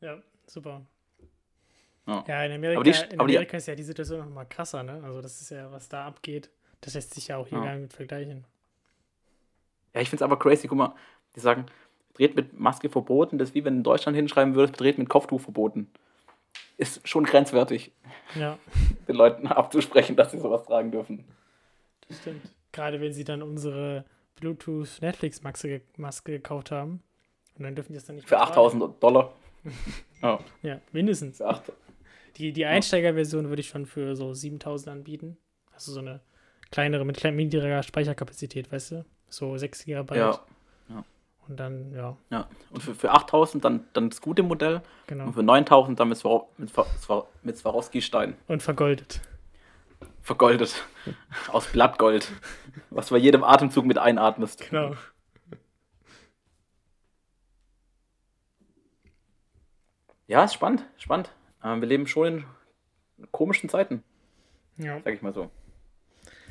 [0.00, 0.82] ja super.
[2.06, 2.24] Ja.
[2.28, 5.00] Ja, in Amerika, die- in Amerika ist ja die Situation noch mal krasser, ne?
[5.04, 7.64] Also das ist ja, was da abgeht, das lässt sich ja auch hier Ja.
[7.64, 8.44] gar nicht mit vergleichen.
[9.94, 10.68] Ja, ich finde es aber crazy.
[10.68, 10.94] Guck mal,
[11.34, 11.66] die sagen,
[12.12, 13.38] Betreten mit Maske verboten.
[13.38, 15.90] Das ist wie wenn in Deutschland hinschreiben würdest, Betreten mit Kopftuch verboten.
[16.78, 17.90] Ist schon grenzwertig,
[18.34, 18.58] Ja,
[19.08, 21.24] den Leuten abzusprechen, dass sie sowas tragen dürfen.
[22.08, 22.42] das stimmt.
[22.72, 24.04] Gerade wenn sie dann unsere
[24.36, 25.80] Bluetooth Netflix Maske,
[26.24, 27.02] gekauft haben
[27.56, 28.52] und dann dürfen die das dann nicht Für mehr tragen.
[28.82, 29.32] 8000 Dollar.
[30.22, 31.38] ja, Ja, mindestens.
[31.38, 31.72] für 8.
[32.36, 35.36] Die, die Einsteigerversion würde ich schon für so 7000 anbieten.
[35.72, 36.20] Also so eine
[36.70, 39.04] kleinere, mit klein, niedriger Speicherkapazität, weißt du?
[39.28, 40.16] So 6 GB.
[40.16, 40.40] Ja,
[41.48, 42.48] Und dann, ja, ja.
[42.70, 44.82] Und für, für 8000 dann, dann das gute Modell.
[45.06, 45.26] genau.
[45.26, 48.36] Und für 9000 dann mit, Swaro- mit, Swa- Swa- mit Swarovski-Stein.
[48.48, 49.20] Und vergoldet.
[50.22, 50.84] Vergoldet.
[51.52, 52.30] Aus Blattgold.
[52.90, 54.68] Was du bei jedem Atemzug mit einatmest.
[54.70, 54.94] Genau.
[60.26, 60.84] Ja, ist spannend.
[60.98, 61.30] Spannend.
[61.66, 62.44] Ähm, wir leben schon
[63.18, 64.02] in komischen Zeiten.
[64.78, 65.00] Ja.
[65.04, 65.50] sag ich mal so.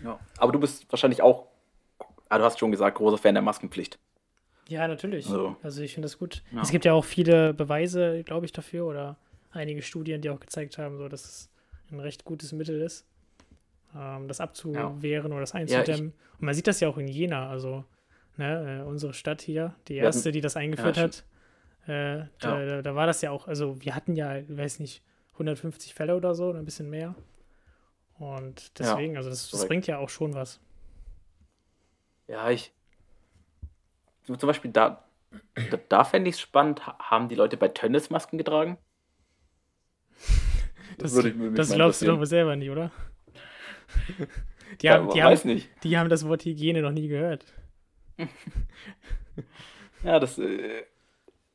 [0.04, 0.20] Ja.
[0.38, 1.46] Aber du bist wahrscheinlich auch,
[2.28, 4.00] ah, du hast schon gesagt, großer Fan der Maskenpflicht.
[4.68, 5.26] Ja, natürlich.
[5.28, 6.44] Also- Also ich finde das gut.
[6.52, 6.62] Ja.
[6.62, 9.18] Es gibt ja auch viele Beweise, glaube ich, dafür oder
[9.52, 11.50] einige Studien, die auch gezeigt haben, so, dass es
[11.92, 13.06] ein recht gutes Mittel ist,
[13.96, 16.14] ähm, das abzuwehren oder das einzudämmen.
[16.40, 17.86] Und man sieht das ja auch in Jena, also
[18.38, 21.24] ne, äh, unsere Stadt hier, die Wir hatten- erste, die das eingeführt Ja, hat.
[21.88, 25.94] Äh, da, da, da war das ja auch, also wir hatten ja, weiß nicht, 150
[25.94, 27.16] Fälle oder so oder ein bisschen mehr.
[28.18, 30.60] Und deswegen, also das, das bringt ja auch schon was.
[32.28, 32.72] Ja, ich.
[34.26, 35.04] Zum Beispiel da,
[35.70, 38.78] da, da fände ich es spannend, ha- haben die Leute bei Tönnies Masken getragen?
[40.98, 42.92] Das, würde ich- das glaubst du doch selber nicht, oder?
[44.82, 45.70] Die, Ja, haben, die, weiß haben, nicht.
[45.84, 47.46] die haben das Wort Hygiene noch nie gehört.
[50.04, 50.84] Ja, das, äh,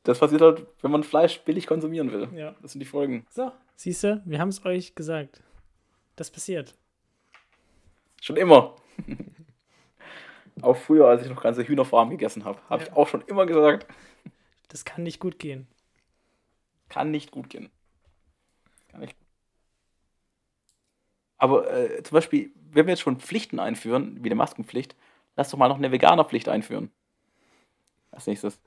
[0.04, 2.28] das passiert halt, wenn man Fleisch billig konsumieren will.
[2.34, 2.54] Ja.
[2.62, 3.26] Das sind die Folgen.
[3.30, 5.42] So, siehst du, wir haben es euch gesagt.
[6.16, 6.74] Das passiert.
[8.20, 8.76] Schon immer.
[10.62, 12.88] auch früher, als ich noch ganze Hühnerfarmen gegessen habe, habe Ja.
[12.90, 13.86] ich auch schon immer gesagt,
[14.68, 15.66] Das kann nicht gut gehen.
[16.88, 17.70] kann nicht gut gehen.
[18.88, 19.16] Kann nicht.
[21.38, 24.94] Aber äh, zum Beispiel, wenn wir jetzt schon Pflichten einführen, wie eine Maskenpflicht,
[25.36, 26.90] lass doch mal noch eine Veganerpflicht einführen.
[28.10, 28.60] Als nächstes.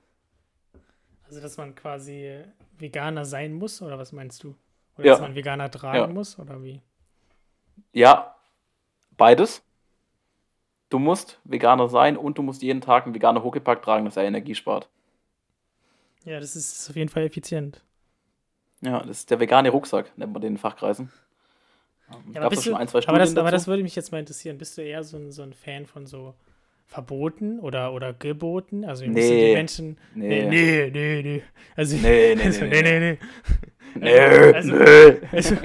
[1.34, 2.43] Also, dass man quasi
[2.78, 4.56] Veganer sein muss, oder was meinst du?
[4.96, 5.13] Oder Ja.
[5.13, 6.06] dass man Veganer tragen Ja.
[6.13, 6.80] muss, oder wie?
[7.91, 8.36] Ja,
[9.17, 9.63] beides.
[10.89, 14.26] Du musst Veganer sein und du musst jeden Tag einen veganer Huckepack tragen, dass er
[14.26, 14.89] Energie spart.
[16.24, 17.82] Ja, das ist auf jeden Fall effizient.
[18.82, 21.12] Ja, das ist der vegane Rucksack, nennt man den in Fachkreisen.
[22.32, 24.60] Ja, schon du, ein, zwei aber, das, aber das würde mich jetzt mal interessieren.
[24.60, 26.36] Bist du eher so ein, so ein Fan von so
[26.86, 28.86] Verboten oder, oder Geboten?
[28.86, 29.54] Also, wir müssen die Nee.
[29.54, 29.98] Menschen.
[30.15, 30.46] Nee.
[30.46, 31.22] nee, nee.
[31.24, 31.43] nee.
[31.76, 33.17] Also, Nee, nee, also, nee, nee, nee.
[33.96, 34.54] nee, nee.
[34.54, 35.17] Also- nö.
[35.32, 35.56] Also,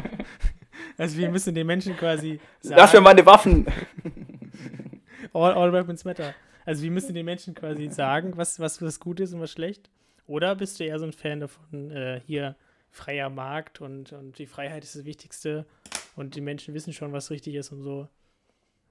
[0.96, 3.66] also wir müssen den Menschen quasi Lass mir meine Waffen.
[5.33, 6.35] all, all weapons matter.
[6.64, 9.90] Also wir müssen den Menschen quasi sagen, was, was, was gut ist und was schlecht.
[10.26, 12.57] Oder bist du eher so ein Fan davon, äh, hier
[12.90, 15.64] freier Markt und, und die Freiheit ist das Wichtigste
[16.16, 18.09] und die Menschen wissen schon, was richtig ist und so.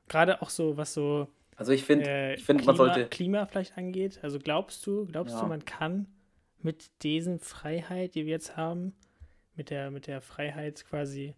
[0.07, 3.09] Gerade auch so, was so Also ich finde, äh, ich finde, man Klima, sollte.
[3.09, 4.19] Klima vielleicht angeht.
[4.21, 5.41] Also glaubst du, glaubst Ja.
[5.41, 6.07] du, man kann
[6.61, 8.95] mit diesen Freiheit, die wir jetzt haben,
[9.55, 11.33] mit der, mit der Freiheit quasi,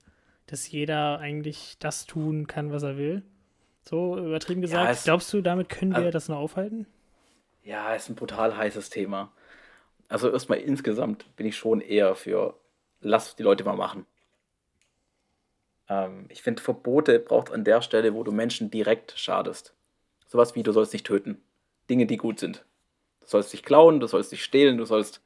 [0.46, 3.24] dass jeder eigentlich das tun kann, was er will?
[3.82, 4.92] So übertrieben gesagt.
[4.92, 6.86] es- glaubst du, damit können wir also- das noch aufhalten?
[7.64, 9.32] Ja, ist ein brutal heißes Thema.
[10.10, 12.60] Also erstmal insgesamt bin ich schon eher für,
[13.00, 14.06] lass die Leute mal machen.
[15.88, 19.74] Ähm, ich finde, Verbote braucht an der Stelle, wo du Menschen direkt schadest.
[20.30, 21.42] Sowas wie, du sollst nicht töten.
[21.90, 22.64] Dinge, die gut sind.
[23.20, 25.22] Du sollst dich klauen, du sollst dich stehlen, du sollst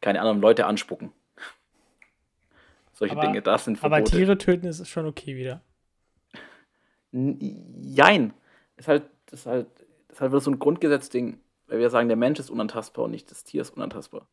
[0.00, 1.12] keine anderen Leute anspucken.
[2.92, 4.00] Solche Aber- Dinge, das sind Verbote.
[4.00, 5.60] Aber Tiere töten ist schon okay wieder.
[7.12, 8.32] Jein.
[8.76, 9.68] Ist halt, ist halt,
[10.08, 13.30] ist halt wieder so ein Grundgesetzding, weil wir sagen, der Mensch ist unantastbar und nicht
[13.30, 14.26] das Tier ist unantastbar.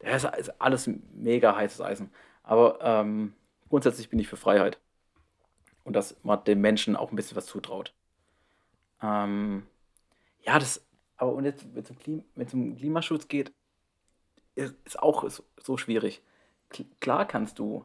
[0.00, 2.10] Der ist, ist alles mega heißes Eisen.
[2.42, 3.34] Aber ähm,
[3.68, 4.80] grundsätzlich bin ich für Freiheit.
[5.84, 7.94] Und dass man den Menschen auch ein bisschen was zutraut.
[9.06, 9.66] Ähm,
[10.42, 10.84] ja, das,
[11.16, 13.52] aber und jetzt, wenn es um, Klimaschutz geht,
[14.54, 16.22] ist, auch so, schwierig.
[17.00, 17.84] Klar kannst du,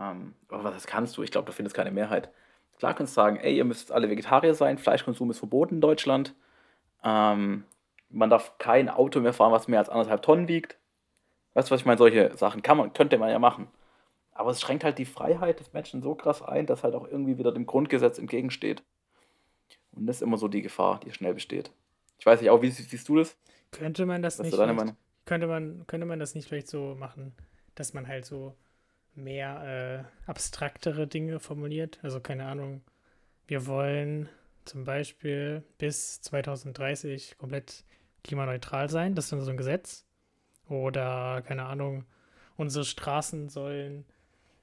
[0.00, 1.22] ähm, was kannst du?
[1.22, 2.30] Ich glaube, da findest keine Mehrheit.
[2.78, 6.34] Klar kannst du sagen, ey, ihr müsst alle Vegetarier sein, Fleischkonsum ist verboten in Deutschland.
[7.04, 7.64] Ähm,
[8.10, 10.76] man darf kein Auto mehr fahren, was mehr als anderthalb Tonnen wiegt.
[11.54, 11.98] Weißt du, was ich meine?
[11.98, 13.68] Solche Sachen kann man, könnte man ja machen.
[14.32, 17.38] Aber es schränkt halt die Freiheit des Menschen so krass ein, dass halt auch irgendwie
[17.38, 18.82] wieder dem Grundgesetz entgegensteht.
[19.92, 21.70] Und das ist immer so die Gefahr, die schnell besteht.
[22.18, 23.36] Ich weiß nicht, auch wie siehst du das?
[23.70, 24.56] Könnte man das was nicht.
[25.24, 27.32] Könnte man, könnte man das nicht vielleicht so machen,
[27.74, 28.54] dass man halt so
[29.14, 31.98] mehr äh, abstraktere Dinge formuliert?
[32.02, 32.82] Also keine Ahnung,
[33.46, 34.28] wir wollen
[34.64, 37.84] zum Beispiel bis 2030 komplett
[38.24, 39.14] klimaneutral sein.
[39.14, 40.04] Das ist dann so ein Gesetz.
[40.68, 42.04] Oder, keine Ahnung,
[42.56, 44.04] unsere Straßen sollen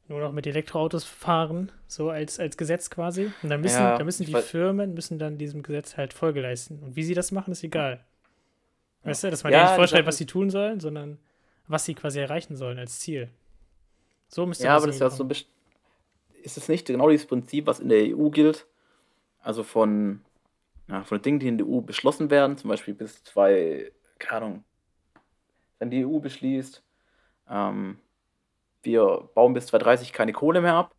[0.10, 3.32] nur noch mit Elektroautos fahren, so als, als Gesetz quasi.
[3.43, 6.80] Und dann müssen, ja, dann müssen die Firmen müssen dann diesem Gesetz halt Folge leisten.
[6.80, 8.04] Und wie sie das machen, ist egal.
[9.04, 11.19] Weißt du, dass man ja, nicht vorstellt, was sie tun sollen, sondern
[11.67, 13.30] was sie quasi erreichen sollen als Ziel.
[14.28, 15.48] So müsste Ja, aber das ist ja so ein bisschen.
[16.41, 18.65] Ist es nicht genau dieses Prinzip, was in der EU gilt?
[19.41, 20.22] Also von,
[20.88, 24.45] ja, von den Dingen, die in der EU beschlossen werden, zum Beispiel bis zwei, keine
[24.45, 24.63] Ahnung,
[25.78, 26.84] wenn die EU beschließt,
[27.50, 28.00] ähm,
[28.84, 30.96] wir bauen bis 2030 keine Kohle mehr ab,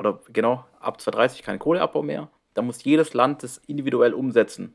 [0.00, 4.74] oder genau, ab 2030 kein Kohleabbau mehr, dann muss jedes Land das individuell umsetzen.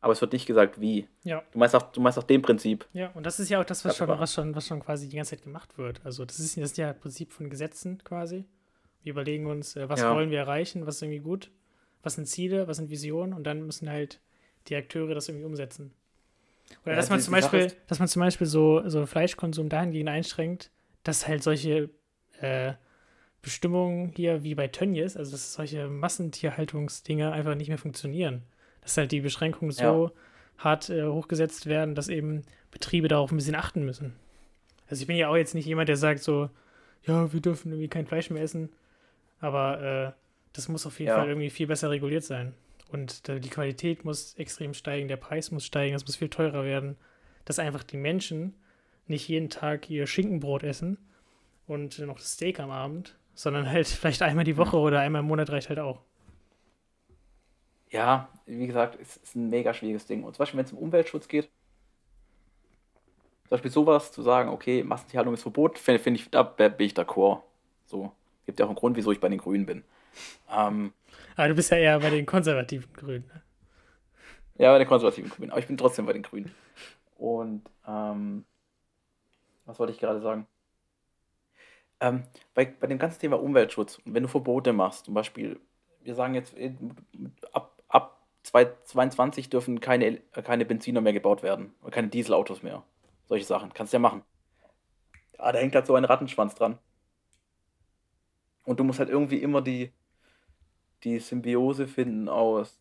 [0.00, 1.08] Aber es wird nicht gesagt, wie.
[1.24, 1.42] Ja.
[1.52, 2.86] Du meinst nach, du meinst nach dem Prinzip.
[2.92, 5.16] Ja, und das ist ja auch das, was, schon, was, schon, was schon quasi die
[5.16, 6.00] ganze Zeit gemacht wird.
[6.04, 8.44] Also das ist, das ist ja das Prinzip von Gesetzen quasi.
[9.02, 10.14] Wir überlegen uns, äh, was ja.
[10.14, 11.50] wollen wir erreichen, was ist irgendwie gut,
[12.02, 14.20] was sind Ziele, was sind Visionen und dann müssen halt
[14.68, 15.92] die Akteure das irgendwie umsetzen.
[16.82, 20.70] Oder ja, dass man zum Beispiel, dass man zum Beispiel so, so Fleischkonsum dahingehend einschränkt,
[21.06, 21.90] dass halt solche
[22.40, 22.72] äh,
[23.42, 28.42] Bestimmungen hier wie bei Tönnies, also dass solche Massentierhaltungsdinger einfach nicht mehr funktionieren.
[28.80, 30.12] Dass halt die Beschränkungen so ja.
[30.58, 32.42] hart äh, hochgesetzt werden, dass eben
[32.72, 34.16] Betriebe darauf ein bisschen achten müssen.
[34.88, 36.50] Also ich bin ja auch jetzt nicht jemand, der sagt so,
[37.04, 38.70] ja, wir dürfen irgendwie kein Fleisch mehr essen,
[39.38, 40.12] aber äh,
[40.52, 41.16] das muss auf jeden ja.
[41.16, 42.54] Fall irgendwie viel besser reguliert sein.
[42.88, 46.96] Und die Qualität muss extrem steigen, der Preis muss steigen, es muss viel teurer werden,
[47.44, 48.54] dass einfach die Menschen
[49.08, 50.98] nicht jeden Tag ihr Schinkenbrot essen
[51.66, 55.28] und noch das Steak am Abend, sondern halt vielleicht einmal die Woche oder einmal im
[55.28, 56.00] Monat reicht halt auch.
[57.90, 60.24] Ja, wie gesagt, es ist ein mega schwieriges Ding.
[60.24, 61.48] Und zum Beispiel, wenn es um Umweltschutz geht,
[63.44, 66.94] zum Beispiel sowas zu sagen, okay, Massentierhaltung ist verboten, finde find ich, da bin ich
[66.94, 67.42] d'accord.
[67.84, 68.12] So,
[68.44, 69.84] gibt ja auch einen Grund, wieso ich bei den Grünen bin.
[70.50, 70.92] Ähm,
[71.36, 73.26] aber du bist ja eher bei den konservativen Grünen.
[73.26, 73.42] Ne?
[74.58, 75.50] Ja, bei den konservativen Grünen.
[75.50, 76.52] Aber ich bin trotzdem bei den Grünen.
[77.18, 78.44] Und ähm,
[79.66, 80.46] was wollte ich gerade sagen?
[82.00, 82.24] Ähm,
[82.54, 85.60] bei, bei dem ganzen Thema Umweltschutz, wenn du Verbote machst, zum Beispiel,
[86.02, 86.74] wir sagen jetzt, äh,
[87.52, 92.82] ab, ab 2022 dürfen keine, keine Benziner mehr gebaut werden oder keine Dieselautos mehr.
[93.26, 93.72] Solche Sachen.
[93.72, 94.22] Kannst du ja machen.
[95.38, 96.78] Ja, da hängt halt so ein Rattenschwanz dran.
[98.64, 99.92] Und du musst halt irgendwie immer die,
[101.04, 102.78] die Symbiose finden aus,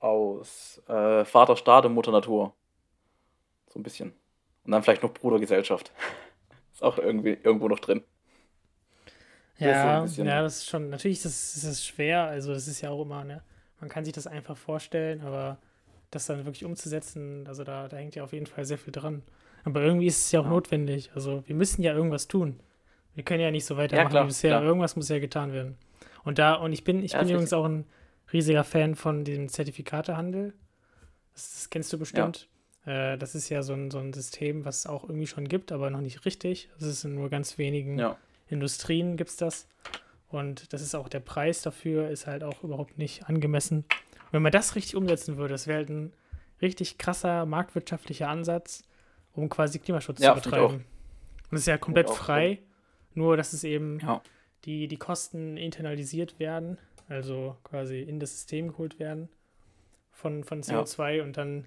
[0.00, 2.54] aus äh, Vater Staat und Mutter Natur.
[3.68, 4.14] So ein bisschen.
[4.66, 5.92] Und dann vielleicht noch Brudergesellschaft.
[6.74, 8.02] ist auch irgendwie irgendwo noch drin.
[9.58, 12.82] Ja, das ja, das ist schon, natürlich ist das, ist das schwer, also das ist
[12.82, 13.42] ja auch immer, ne,
[13.80, 15.56] man kann sich das einfach vorstellen, aber
[16.10, 19.22] das dann wirklich umzusetzen, also da, da hängt ja auf jeden Fall sehr viel dran.
[19.64, 20.50] Aber irgendwie ist es ja auch ja.
[20.50, 22.60] notwendig, also wir müssen ja irgendwas tun.
[23.14, 24.62] Wir können ja nicht so weitermachen ja, klar, wie bisher, klar.
[24.62, 25.78] irgendwas muss ja getan werden.
[26.22, 27.86] Und da, und ich bin, ich ja, bin übrigens auch ein
[28.34, 30.52] riesiger Fan von dem Zertifikatehandel.
[31.32, 32.46] Das, das kennst du bestimmt.
[32.86, 35.72] Äh, das ist ja so ein, so ein System, was es auch irgendwie schon gibt,
[35.72, 36.70] aber noch nicht richtig.
[36.78, 38.16] Das ist in nur ganz wenigen ja.
[38.48, 39.68] Industrien gibt es das.
[40.28, 43.78] Und das ist auch der Preis dafür, ist halt auch überhaupt nicht angemessen.
[43.78, 46.12] Und wenn man das richtig umsetzen würde, das wäre halt ein
[46.62, 48.82] richtig krasser marktwirtschaftlicher Ansatz,
[49.34, 50.84] um quasi Klimaschutz ja, zu betreiben.
[51.50, 52.60] Und es ist ja komplett frei,
[53.14, 54.22] nur dass es eben ja.
[54.64, 59.28] die, die Kosten internalisiert werden, also quasi in das System geholt werden
[60.10, 61.66] von, von CO2 und dann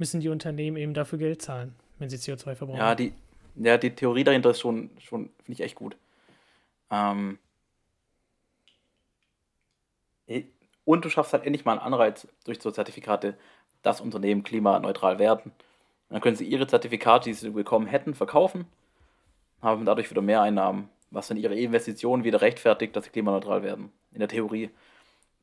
[0.00, 2.78] müssen die Unternehmen eben dafür Geld zahlen, wenn sie CO2 verbrauchen.
[2.78, 3.12] Ja, die,
[3.54, 5.96] ja, die Theorie dahinter ist schon, schon finde ich echt gut.
[6.90, 7.38] Ähm,
[10.84, 13.36] und du schaffst halt endlich mal einen Anreiz durch so Zertifikate,
[13.82, 15.52] dass Unternehmen klimaneutral werden.
[15.52, 18.66] Und dann können sie ihre Zertifikate, die sie bekommen hätten, verkaufen,
[19.62, 23.92] haben dadurch wieder mehr Einnahmen, was dann ihre Investitionen wieder rechtfertigt, dass sie klimaneutral werden.
[24.12, 24.70] In der Theorie.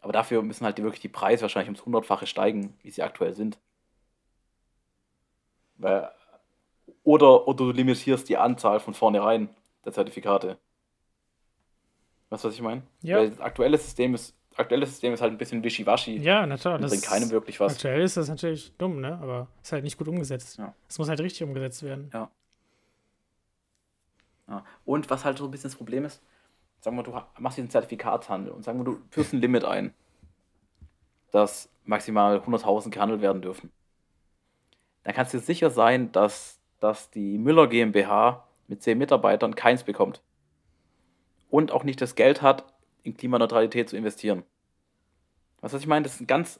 [0.01, 3.57] Aber dafür müssen halt wirklich die Preise wahrscheinlich ums Hundertfache steigen, wie sie aktuell sind.
[5.77, 6.11] Weil
[7.03, 9.49] Oder, oder du limitierst die Anzahl von vornherein
[9.85, 10.57] der Zertifikate.
[12.29, 12.83] Weißt du, was ich meine?
[13.01, 13.17] Ja.
[13.17, 16.17] Weil das aktuelle System ist, aktuelles System ist halt ein bisschen wischiwaschi.
[16.17, 16.81] Ja, natürlich.
[16.81, 17.75] Das bringt keinem wirklich was.
[17.75, 19.17] Aktuell ist das natürlich dumm, ne?
[19.21, 20.57] Aber ist halt nicht gut umgesetzt.
[20.57, 20.73] Ja.
[20.89, 22.09] Es muss halt richtig umgesetzt werden.
[22.13, 22.29] Ja.
[24.83, 26.21] Und was halt so ein bisschen das Problem ist,
[26.81, 29.93] sagen wir, du machst diesen Zertifikatshandel und sagen wir, du führst ein Limit ein,
[31.31, 33.71] dass maximal 100.000 gehandelt werden dürfen.
[35.07, 40.21] Dann kannst du sicher sein, dass, dass die Müller GmbH mit 10 Mitarbeitern keins bekommt.
[41.49, 42.65] Und auch nicht das Geld hat,
[43.03, 44.43] in Klimaneutralität zu investieren.
[45.61, 46.03] Weißt du, was ich meine?
[46.03, 46.59] Das ist ein ganz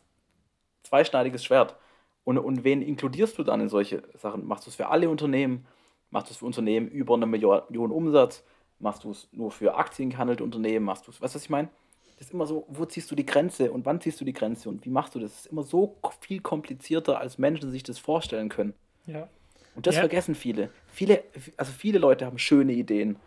[0.84, 1.76] zweischneidiges Schwert.
[2.24, 4.48] Und, und wen inkludierst du dann in solche Sachen?
[4.48, 5.68] Machst du es für alle Unternehmen?
[6.10, 8.46] Machst du es für Unternehmen über eine Million Million Umsatz?
[8.80, 10.86] Machst du es nur für aktiengehandelte Unternehmen?
[10.86, 11.68] Machst du es, weißt du, was ich meine?
[12.18, 14.70] Das ist immer so, wo ziehst du die Grenze und wann ziehst du die Grenze
[14.70, 15.32] und wie machst du das?
[15.32, 18.74] Das ist immer so viel komplizierter, als Menschen sich das vorstellen können.
[19.06, 19.30] Ja.
[19.76, 20.02] Und das Ja.
[20.02, 20.72] vergessen viele.
[20.88, 21.24] Viele,
[21.58, 23.18] also viele Leute haben schöne Ideen.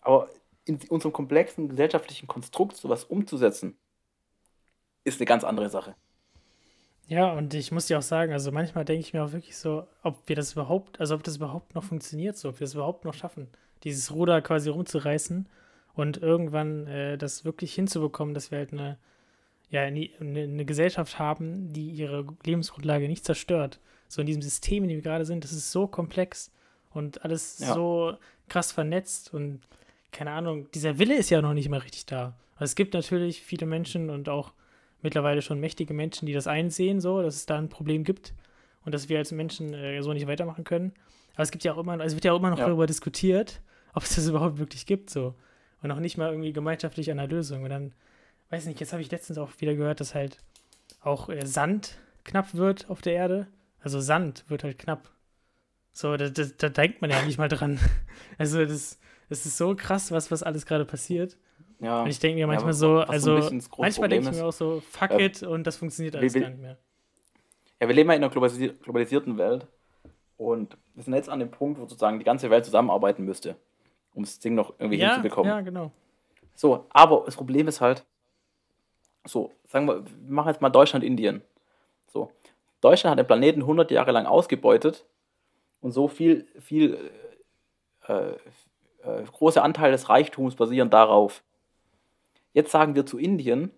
[0.00, 0.28] Aber
[0.64, 3.76] in unserem komplexen gesellschaftlichen Konstrukt sowas umzusetzen,
[5.02, 5.96] ist eine ganz andere Sache.
[7.06, 9.86] Ja, und ich muss dir auch sagen, also manchmal denke ich mir auch wirklich so,
[10.02, 13.04] ob wir das überhaupt, also ob das überhaupt noch funktioniert, so, ob wir es überhaupt
[13.04, 13.48] noch schaffen,
[13.82, 15.46] dieses Ruder quasi rumzureißen
[15.94, 18.98] und irgendwann äh, das wirklich hinzubekommen, dass wir halt eine,
[19.70, 23.80] ja, eine, eine Gesellschaft haben, die ihre Lebensgrundlage nicht zerstört.
[24.08, 26.52] So in diesem System, in dem wir gerade sind, das ist so komplex
[26.90, 27.74] und alles Ja.
[27.74, 28.16] so
[28.48, 29.60] krass vernetzt und
[30.12, 32.36] keine Ahnung, dieser Wille ist ja noch nicht mal richtig da.
[32.54, 34.52] Also es gibt natürlich viele Menschen und auch
[35.02, 38.32] mittlerweile schon mächtige Menschen, die das einsehen, so, dass es da ein Problem gibt
[38.84, 40.92] und dass wir als Menschen äh, so nicht weitermachen können.
[41.34, 42.66] Aber es gibt ja auch immer, also es wird ja auch immer noch Ja.
[42.66, 43.60] darüber diskutiert,
[43.92, 45.34] ob es das überhaupt wirklich gibt, so.
[45.84, 47.62] Und noch nicht mal irgendwie gemeinschaftlich an einer Lösung.
[47.64, 47.92] Und dann,
[48.48, 50.38] weiß nicht, jetzt habe ich letztens auch wieder gehört, dass halt
[51.02, 53.48] auch äh, Sand knapp wird auf der Erde.
[53.82, 55.10] Also Sand wird halt knapp.
[55.92, 57.78] So, da, da, da denkt man ja nicht mal dran.
[58.38, 61.36] Also das, das ist so krass, was, was alles gerade passiert.
[61.80, 62.02] Ja.
[62.02, 64.82] Und ich denke mir Ja, manchmal was so, also manchmal denke ich mir auch so,
[64.90, 66.78] fuck äh, it und das funktioniert alles wir- gar nicht mehr.
[67.80, 69.66] Ja, wir leben ja in einer globalisi globalisierten Welt
[70.38, 73.56] und wir sind jetzt an dem Punkt, wo sozusagen die ganze Welt zusammenarbeiten müsste,
[74.14, 75.50] um das Ding noch irgendwie Ja, hinzubekommen.
[75.50, 75.90] ja, genau.
[76.54, 78.04] So, aber das Problem ist halt,
[79.24, 81.42] so, sagen wir, wir machen jetzt mal Deutschland, Indien.
[82.06, 82.30] So,
[82.80, 85.04] Deutschland hat den Planeten 100 Jahre lang ausgebeutet
[85.80, 87.10] und so viel, viel
[88.06, 88.30] äh,
[89.02, 91.42] äh, große Anteil des Reichtums basieren darauf.
[92.52, 93.70] Jetzt sagen wir zu Indien,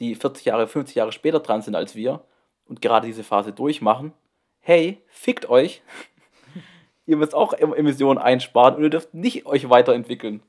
[0.00, 2.24] die 40 Jahre, 50 Jahre später dran sind als wir
[2.66, 4.12] und gerade diese Phase durchmachen,
[4.60, 5.82] hey, fickt euch,
[7.10, 10.42] ihr müsst auch Em- Emissionen einsparen und ihr dürft nicht euch weiterentwickeln.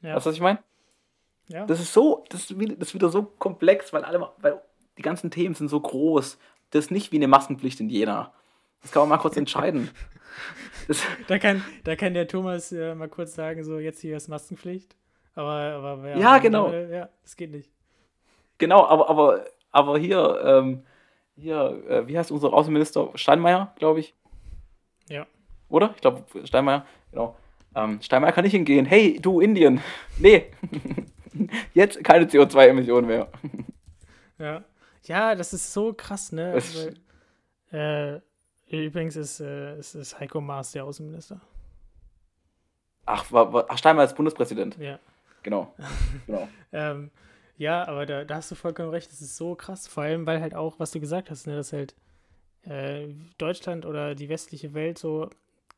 [0.00, 0.58] Ja, Weißt du, was ich meine?
[1.48, 1.66] ja.
[1.66, 4.60] Das ist so, das ist, wieder, das ist wieder so komplex, weil alle, weil
[4.98, 6.38] die ganzen Themen sind so groß.
[6.70, 8.32] Das ist nicht wie eine Maskenpflicht in Jena.
[8.80, 9.90] Das kann man mal kurz entscheiden.
[10.88, 14.28] Das, Da, kann, da kann der Thomas äh, mal kurz sagen, so jetzt hier ist
[14.28, 14.96] Maskenpflicht.
[15.34, 16.70] Aber, aber ja, Ja, genau.
[16.70, 17.70] da- ja, das geht nicht.
[18.58, 20.82] genau, aber, aber, aber hier, ähm,
[21.36, 23.10] hier, äh, wie heißt unser Außenminister?
[23.14, 24.14] Steinmeier, glaube ich.
[25.08, 25.26] Ja.
[25.72, 25.92] Oder?
[25.94, 27.36] Ich glaube, Steinmeier, genau.
[27.74, 28.84] Ähm, Steinmeier kann nicht hingehen.
[28.84, 29.80] Hey, du Indien.
[30.18, 30.52] Nee.
[31.74, 33.28] Jetzt keine CO2-Emissionen mehr.
[34.38, 34.62] Ja.
[35.04, 36.60] Ja, das ist so krass, ne?
[37.72, 38.20] Weil,
[38.70, 41.40] äh, übrigens ist, äh, ist, ist Heiko Maas der Außenminister.
[43.06, 44.76] Ach, war, war, ach Steinmeier ist Bundespräsident.
[44.78, 44.98] Ja.
[45.42, 45.74] Genau.
[46.26, 46.48] genau.
[46.72, 47.10] Ähm,
[47.56, 49.88] ja, aber da, da hast du vollkommen recht, das ist so krass.
[49.88, 51.94] Vor allem, weil halt auch, was du gesagt hast, ne, dass halt
[52.64, 53.08] äh,
[53.38, 55.30] Deutschland oder die westliche Welt so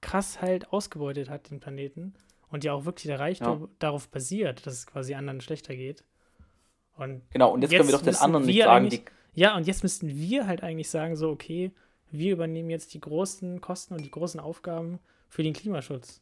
[0.05, 2.15] krass halt ausgebeutet hat, den Planeten.
[2.51, 6.05] Und ja auch wirklich der Reichtum darauf basiert, dass es quasi anderen schlechter geht.
[6.97, 9.03] Und Genau, und jetzt, können wir Jetzt doch den anderen nicht sagen, die,
[9.35, 11.73] ja, und jetzt müssten wir halt eigentlich sagen, so, okay,
[12.13, 16.21] wir übernehmen jetzt die großen Kosten und die großen Aufgaben für den Klimaschutz.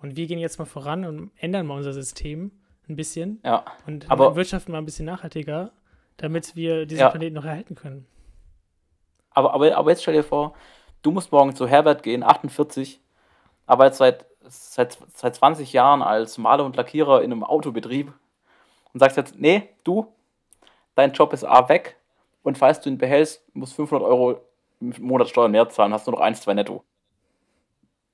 [0.00, 2.52] Und wir gehen jetzt mal voran und ändern mal unser System
[2.88, 5.72] ein bisschen ja, und Aber- wirtschaften mal ein bisschen nachhaltiger,
[6.16, 7.10] damit wir diesen Ja.
[7.10, 8.06] Planeten noch erhalten können.
[9.30, 10.54] aber, aber, aber jetzt stell dir vor,
[11.02, 13.00] du musst morgen zu Herbert gehen, 48,
[13.66, 18.12] arbeitet seit, seit, seit 20 Jahren als Maler und Lackierer in einem Autobetrieb
[18.92, 20.06] und sagst jetzt, nee, du,
[20.94, 21.96] dein Job ist A weg
[22.42, 24.40] und falls du ihn behältst, musst 500 Euro
[24.80, 26.82] im Monat Steuern mehr zahlen, hast nur noch 1, 2 netto.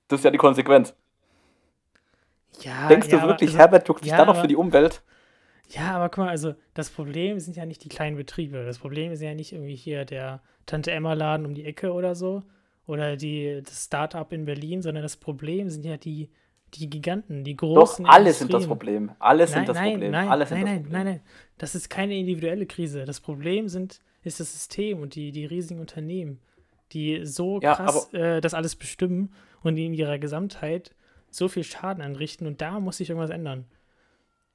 [0.09, 0.95] Das ist ja die Konsequenz.
[2.61, 4.49] Ja, Denkst ja, du aber wirklich, also, Herbert juckt sich ja, dann noch aber- für
[4.49, 5.03] die Umwelt?
[5.68, 8.64] Ja, aber guck mal, also das Problem sind ja nicht die kleinen Betriebe.
[8.64, 12.14] Das Problem ist ja nicht irgendwie hier der Tante Emma Laden um die Ecke oder
[12.14, 12.45] so
[12.87, 16.30] oder die, das Start-up in Berlin, sondern das Problem sind ja die,
[16.74, 18.66] die Giganten, die Doch, großen alle sind das.
[18.66, 19.12] Problem.
[19.18, 20.11] Alle Nein, sind das nein, Problem.
[20.12, 21.05] nein, Alle sind nein, das nein, Problem.
[21.05, 21.20] nein, nein.
[21.59, 23.05] Das ist keine individuelle Krise.
[23.05, 26.41] Das Problem sind, ist das System und die, die riesigen Unternehmen,
[26.93, 29.32] die so Ja, krass äh, das alles bestimmen
[29.62, 30.95] und in ihrer Gesamtheit
[31.30, 33.66] so viel Schaden anrichten und da muss sich irgendwas ändern.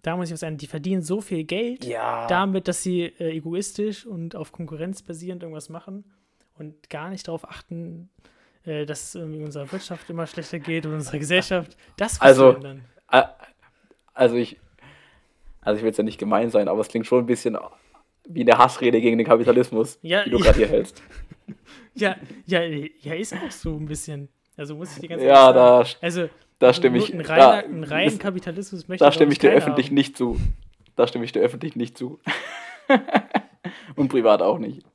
[0.01, 0.57] Da muss sich was ändern.
[0.57, 2.27] Die verdienen so viel Geld Ja.
[2.27, 6.05] damit, dass sie äh, egoistisch und auf Konkurrenz basierend irgendwas machen
[6.61, 8.09] und gar nicht darauf achten,
[8.65, 11.75] äh, dass es irgendwie unserer Wirtschaft immer schlechter geht und unserer Gesellschaft.
[11.97, 12.85] Das Also, ändern.
[13.09, 13.27] Ä-
[14.13, 14.59] Also ich,
[15.61, 17.57] also ich will jetzt ja nicht gemein sein, aber es klingt schon ein bisschen
[18.27, 20.43] wie eine Hassrede gegen den Kapitalismus, Ja, die du ja.
[20.45, 21.01] gerade hier hältst.
[21.93, 24.29] Ja, ja, ja, ist auch so ein bisschen.
[24.55, 25.97] Also muss ich die ganze Ja, Zeit da, sagen.
[26.01, 29.87] Also, da stimme ich, da, reiner, einen reinen Kapitalismus möchte da stimme ich dir öffentlich
[29.87, 29.95] haben.
[29.95, 30.39] nicht zu.
[30.95, 32.19] Da stimme ich dir öffentlich nicht zu.
[33.95, 34.85] Und privat auch nicht.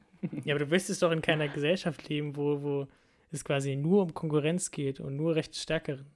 [0.45, 2.87] Ja, aber du möchtest doch in keiner Gesellschaft leben, wo, wo
[3.33, 6.07] es quasi nur um Konkurrenz geht und nur Rechtsstärkeren.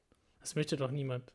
[0.40, 1.32] Das möchte doch niemand.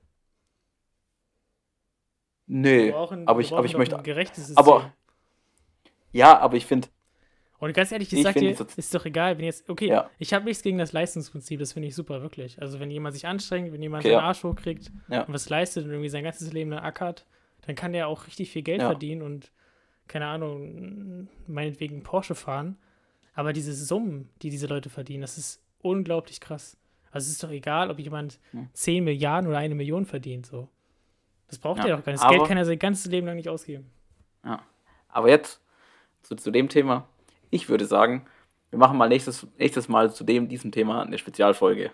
[2.48, 4.58] Nee, Wir brauchen, aber ich, aber ich möchte, ein gerechtes System.
[4.64, 4.94] aber
[6.12, 6.88] ja, aber ich finde,
[7.58, 10.10] Und ganz ehrlich, ich, Ich sag dir, ist doch egal, wenn jetzt, okay, Ja.
[10.20, 12.62] ich habe nichts gegen das Leistungsprinzip, das finde ich super, wirklich.
[12.62, 14.28] Also wenn jemand sich anstrengt, wenn jemand Okay, seinen ja.
[14.28, 15.24] Arsch hochkriegt Ja.
[15.24, 17.26] und was leistet und irgendwie sein ganzes Leben dann ackert,
[17.66, 19.52] dann kann der auch richtig viel Geld verdienen und,
[20.08, 22.78] keine Ahnung, meinetwegen Porsche fahren.
[23.34, 26.78] Aber diese Summen, die diese Leute verdienen, das ist unglaublich krass.
[27.12, 28.70] Also es ist doch egal, ob jemand Hm.
[28.74, 30.70] 10 Milliarden oder eine Million verdient, so.
[31.48, 32.24] Das braucht Ja, er doch gar nicht.
[32.24, 33.90] Das Geld kann er sein ganzes Leben lang nicht ausgeben.
[35.10, 35.62] aber jetzt
[36.24, 37.08] zu, zu dem Thema.
[37.50, 38.26] Ich würde sagen,
[38.70, 41.92] wir machen mal nächstes, nächstes Mal zu dem, diesem Thema eine Spezialfolge.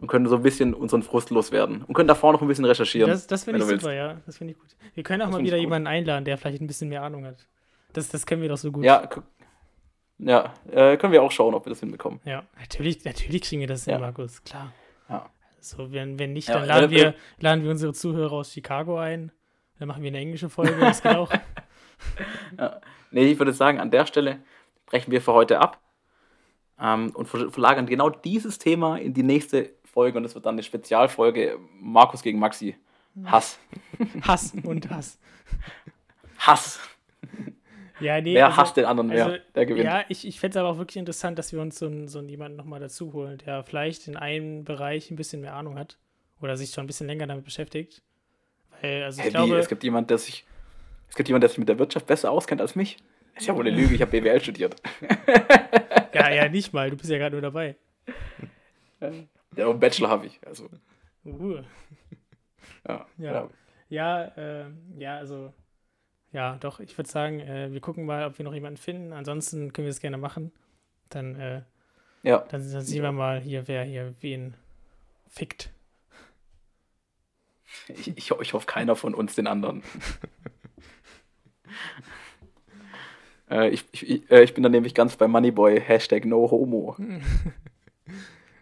[0.00, 1.82] Und können so ein bisschen unseren Frust loswerden.
[1.82, 3.10] Und können davor noch ein bisschen recherchieren.
[3.10, 3.82] Das, das finde ich willst.
[3.82, 4.16] super, ja.
[4.26, 4.68] Das finde ich gut.
[4.94, 7.46] Wir können auch Das mal wieder jemanden einladen, der vielleicht ein bisschen mehr Ahnung hat.
[7.94, 8.84] Das, das können wir doch so gut.
[8.84, 9.08] Ja,
[10.18, 12.20] ja äh, können wir auch schauen, ob wir das hinbekommen.
[12.24, 13.98] Ja, natürlich, natürlich kriegen wir das hin, Ja.
[13.98, 14.72] Markus, klar.
[15.08, 15.28] Ja.
[15.60, 17.12] So, wenn, wenn nicht, Ja, dann laden, äh, wir, äh.
[17.40, 19.32] laden wir unsere Zuhörer aus Chicago ein.
[19.80, 21.32] Dann machen wir eine englische Folge, das geht auch.
[23.10, 24.40] Nee, ich würde sagen, an der Stelle
[24.86, 25.80] brechen wir für heute ab
[26.80, 30.54] ähm, und ver- verlagern genau dieses Thema in die nächste Folge und das wird dann
[30.54, 32.76] eine Spezialfolge Markus gegen Maxi.
[33.24, 33.58] Hass.
[34.22, 35.18] Hass und Hass.
[36.38, 36.78] Hass.
[37.98, 39.24] Ja, nee, Wer also- hasst den anderen mehr?
[39.26, 39.84] also, der gewinnt.
[39.84, 42.20] Ja, ich, ich fände es aber auch wirklich interessant, dass wir uns so, einen- so
[42.22, 45.98] jemanden nochmal dazu holen, der vielleicht in einem Bereich ein bisschen mehr Ahnung hat
[46.40, 48.00] oder sich schon ein bisschen länger damit beschäftigt.
[48.80, 50.44] Weil, also ich Hey, wie, glaube, es gibt jemand, der sich,
[51.08, 52.98] es gibt jemand, der sich mit der Wirtschaft besser auskennt als mich.
[53.34, 54.76] Ist ja wohl eine Lüge, ich habe BWL studiert.
[56.14, 57.74] ja, ja, nicht mal, du bist ja gerade nur dabei.
[59.56, 60.40] Ja, und Bachelor habe ich.
[60.46, 60.68] Also,
[61.24, 61.62] Uh.
[62.88, 63.06] ja.
[63.18, 63.50] Ja.
[63.88, 64.24] ja.
[64.24, 65.52] Äh, ja, also,
[66.32, 69.12] ja, doch, ich würde sagen, äh, wir gucken mal, ob wir noch jemanden finden.
[69.12, 70.52] Ansonsten können wir es gerne machen.
[71.10, 71.62] Dann, äh,
[72.22, 72.38] ja.
[72.50, 74.54] dann, dann sehen wir mal hier, wer hier wen
[75.26, 75.70] fickt.
[77.88, 79.82] Ich, ich, ich hoffe, keiner von uns den anderen.
[83.50, 86.96] äh, ich, ich, ich, äh, ich bin dann nämlich ganz bei Moneyboy, Hashtag no homo.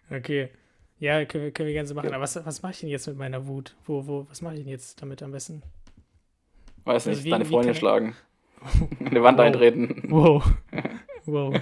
[0.09, 0.49] Okay.
[0.99, 2.07] Ja, können wir, können wir gerne so machen.
[2.13, 3.75] Aber was, was mache ich denn jetzt mit meiner Wut?
[3.85, 5.61] Wo, wo, was mache ich denn jetzt damit am besten?
[6.85, 8.15] Weiß Also nicht, wie- deine Freundin kann- schlagen.
[9.05, 9.45] Eine Wand Wow.
[9.45, 10.03] eintreten.
[10.09, 10.43] Wow.
[11.25, 11.53] wow.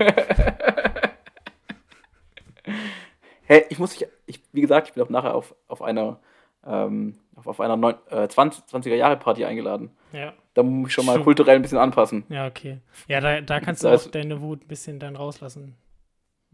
[3.47, 6.19] Hey, ich muss dich, ich, wie gesagt, ich bin auch nachher auf, auf einer,
[6.65, 9.91] ähm, auf, auf einer neun, äh, 20, 20er Jahre Party eingeladen.
[10.13, 11.25] Ja, Da muss ich schon mal Stimmt.
[11.25, 12.23] kulturell ein bisschen anpassen.
[12.29, 12.79] ja, okay.
[13.07, 15.75] Ja, da, da kannst du auch deine Wut ein bisschen dann rauslassen.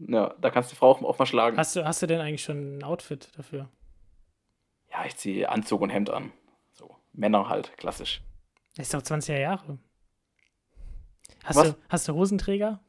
[0.08, 1.56] Ja, da kannst du die Frau auch, auch mal schlagen.
[1.56, 3.68] Hast du, hast du denn eigentlich schon ein Outfit dafür?
[4.90, 6.32] Ja, ich ziehe Anzug und Hemd an.
[6.72, 8.22] So, Männer halt, klassisch.
[8.76, 9.78] Das ist doch 20er Jahre.
[11.44, 11.70] Hast Was?
[11.72, 12.80] du, hast du Hosenträger?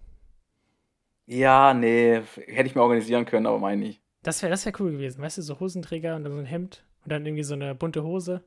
[1.25, 4.01] Ja, nee, hätte ich mir organisieren können, aber meine ich.
[4.23, 5.21] Das wäre das wär cool gewesen.
[5.21, 8.03] Weißt du, so Hosenträger und dann so ein Hemd und dann irgendwie so eine bunte
[8.03, 8.43] Hose.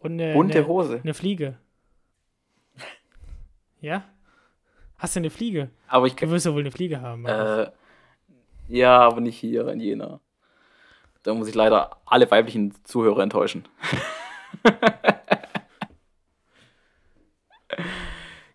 [0.00, 1.00] Und eine, Bunte eine, Hose.
[1.02, 1.58] eine Fliege.
[3.80, 4.04] Ja?
[5.04, 5.68] Hast du eine Fliege?
[5.86, 7.26] Aber ich Du wirst ja wohl eine Fliege haben.
[7.26, 7.70] Äh,
[8.68, 10.18] ja, aber nicht hier in Jena.
[11.22, 13.68] Da muss ich leider alle weiblichen Zuhörer enttäuschen.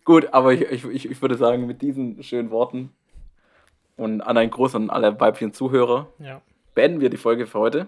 [0.04, 2.92] Gut, aber ich, ich, ich ich würde sagen, mit diesen schönen Worten
[3.96, 6.42] und an einen Gruß an alle weiblichen Zuhörer ja.
[6.74, 7.86] beenden wir die Folge für heute.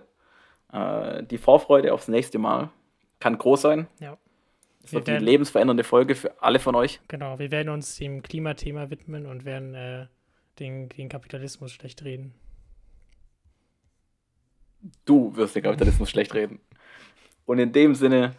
[0.72, 2.70] Äh, die Vorfreude aufs nächste Mal
[3.18, 3.88] kann groß sein.
[3.98, 4.16] Ja.
[4.84, 7.00] Wir wird die lebensverändernde Folge für alle von euch.
[7.08, 10.06] Genau, wir werden uns dem Klimathema widmen und werden äh,
[10.58, 12.34] den, den Kapitalismus schlecht reden.
[15.04, 16.60] Du wirst den Kapitalismus schlecht reden.
[17.46, 18.34] Und in dem Sinne,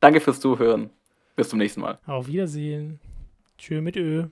[0.00, 0.90] danke fürs Zuhören.
[1.34, 1.98] Bis zum nächsten Mal.
[2.06, 2.98] Auf Wiedersehen.
[3.58, 4.28] Tschö mit Ö.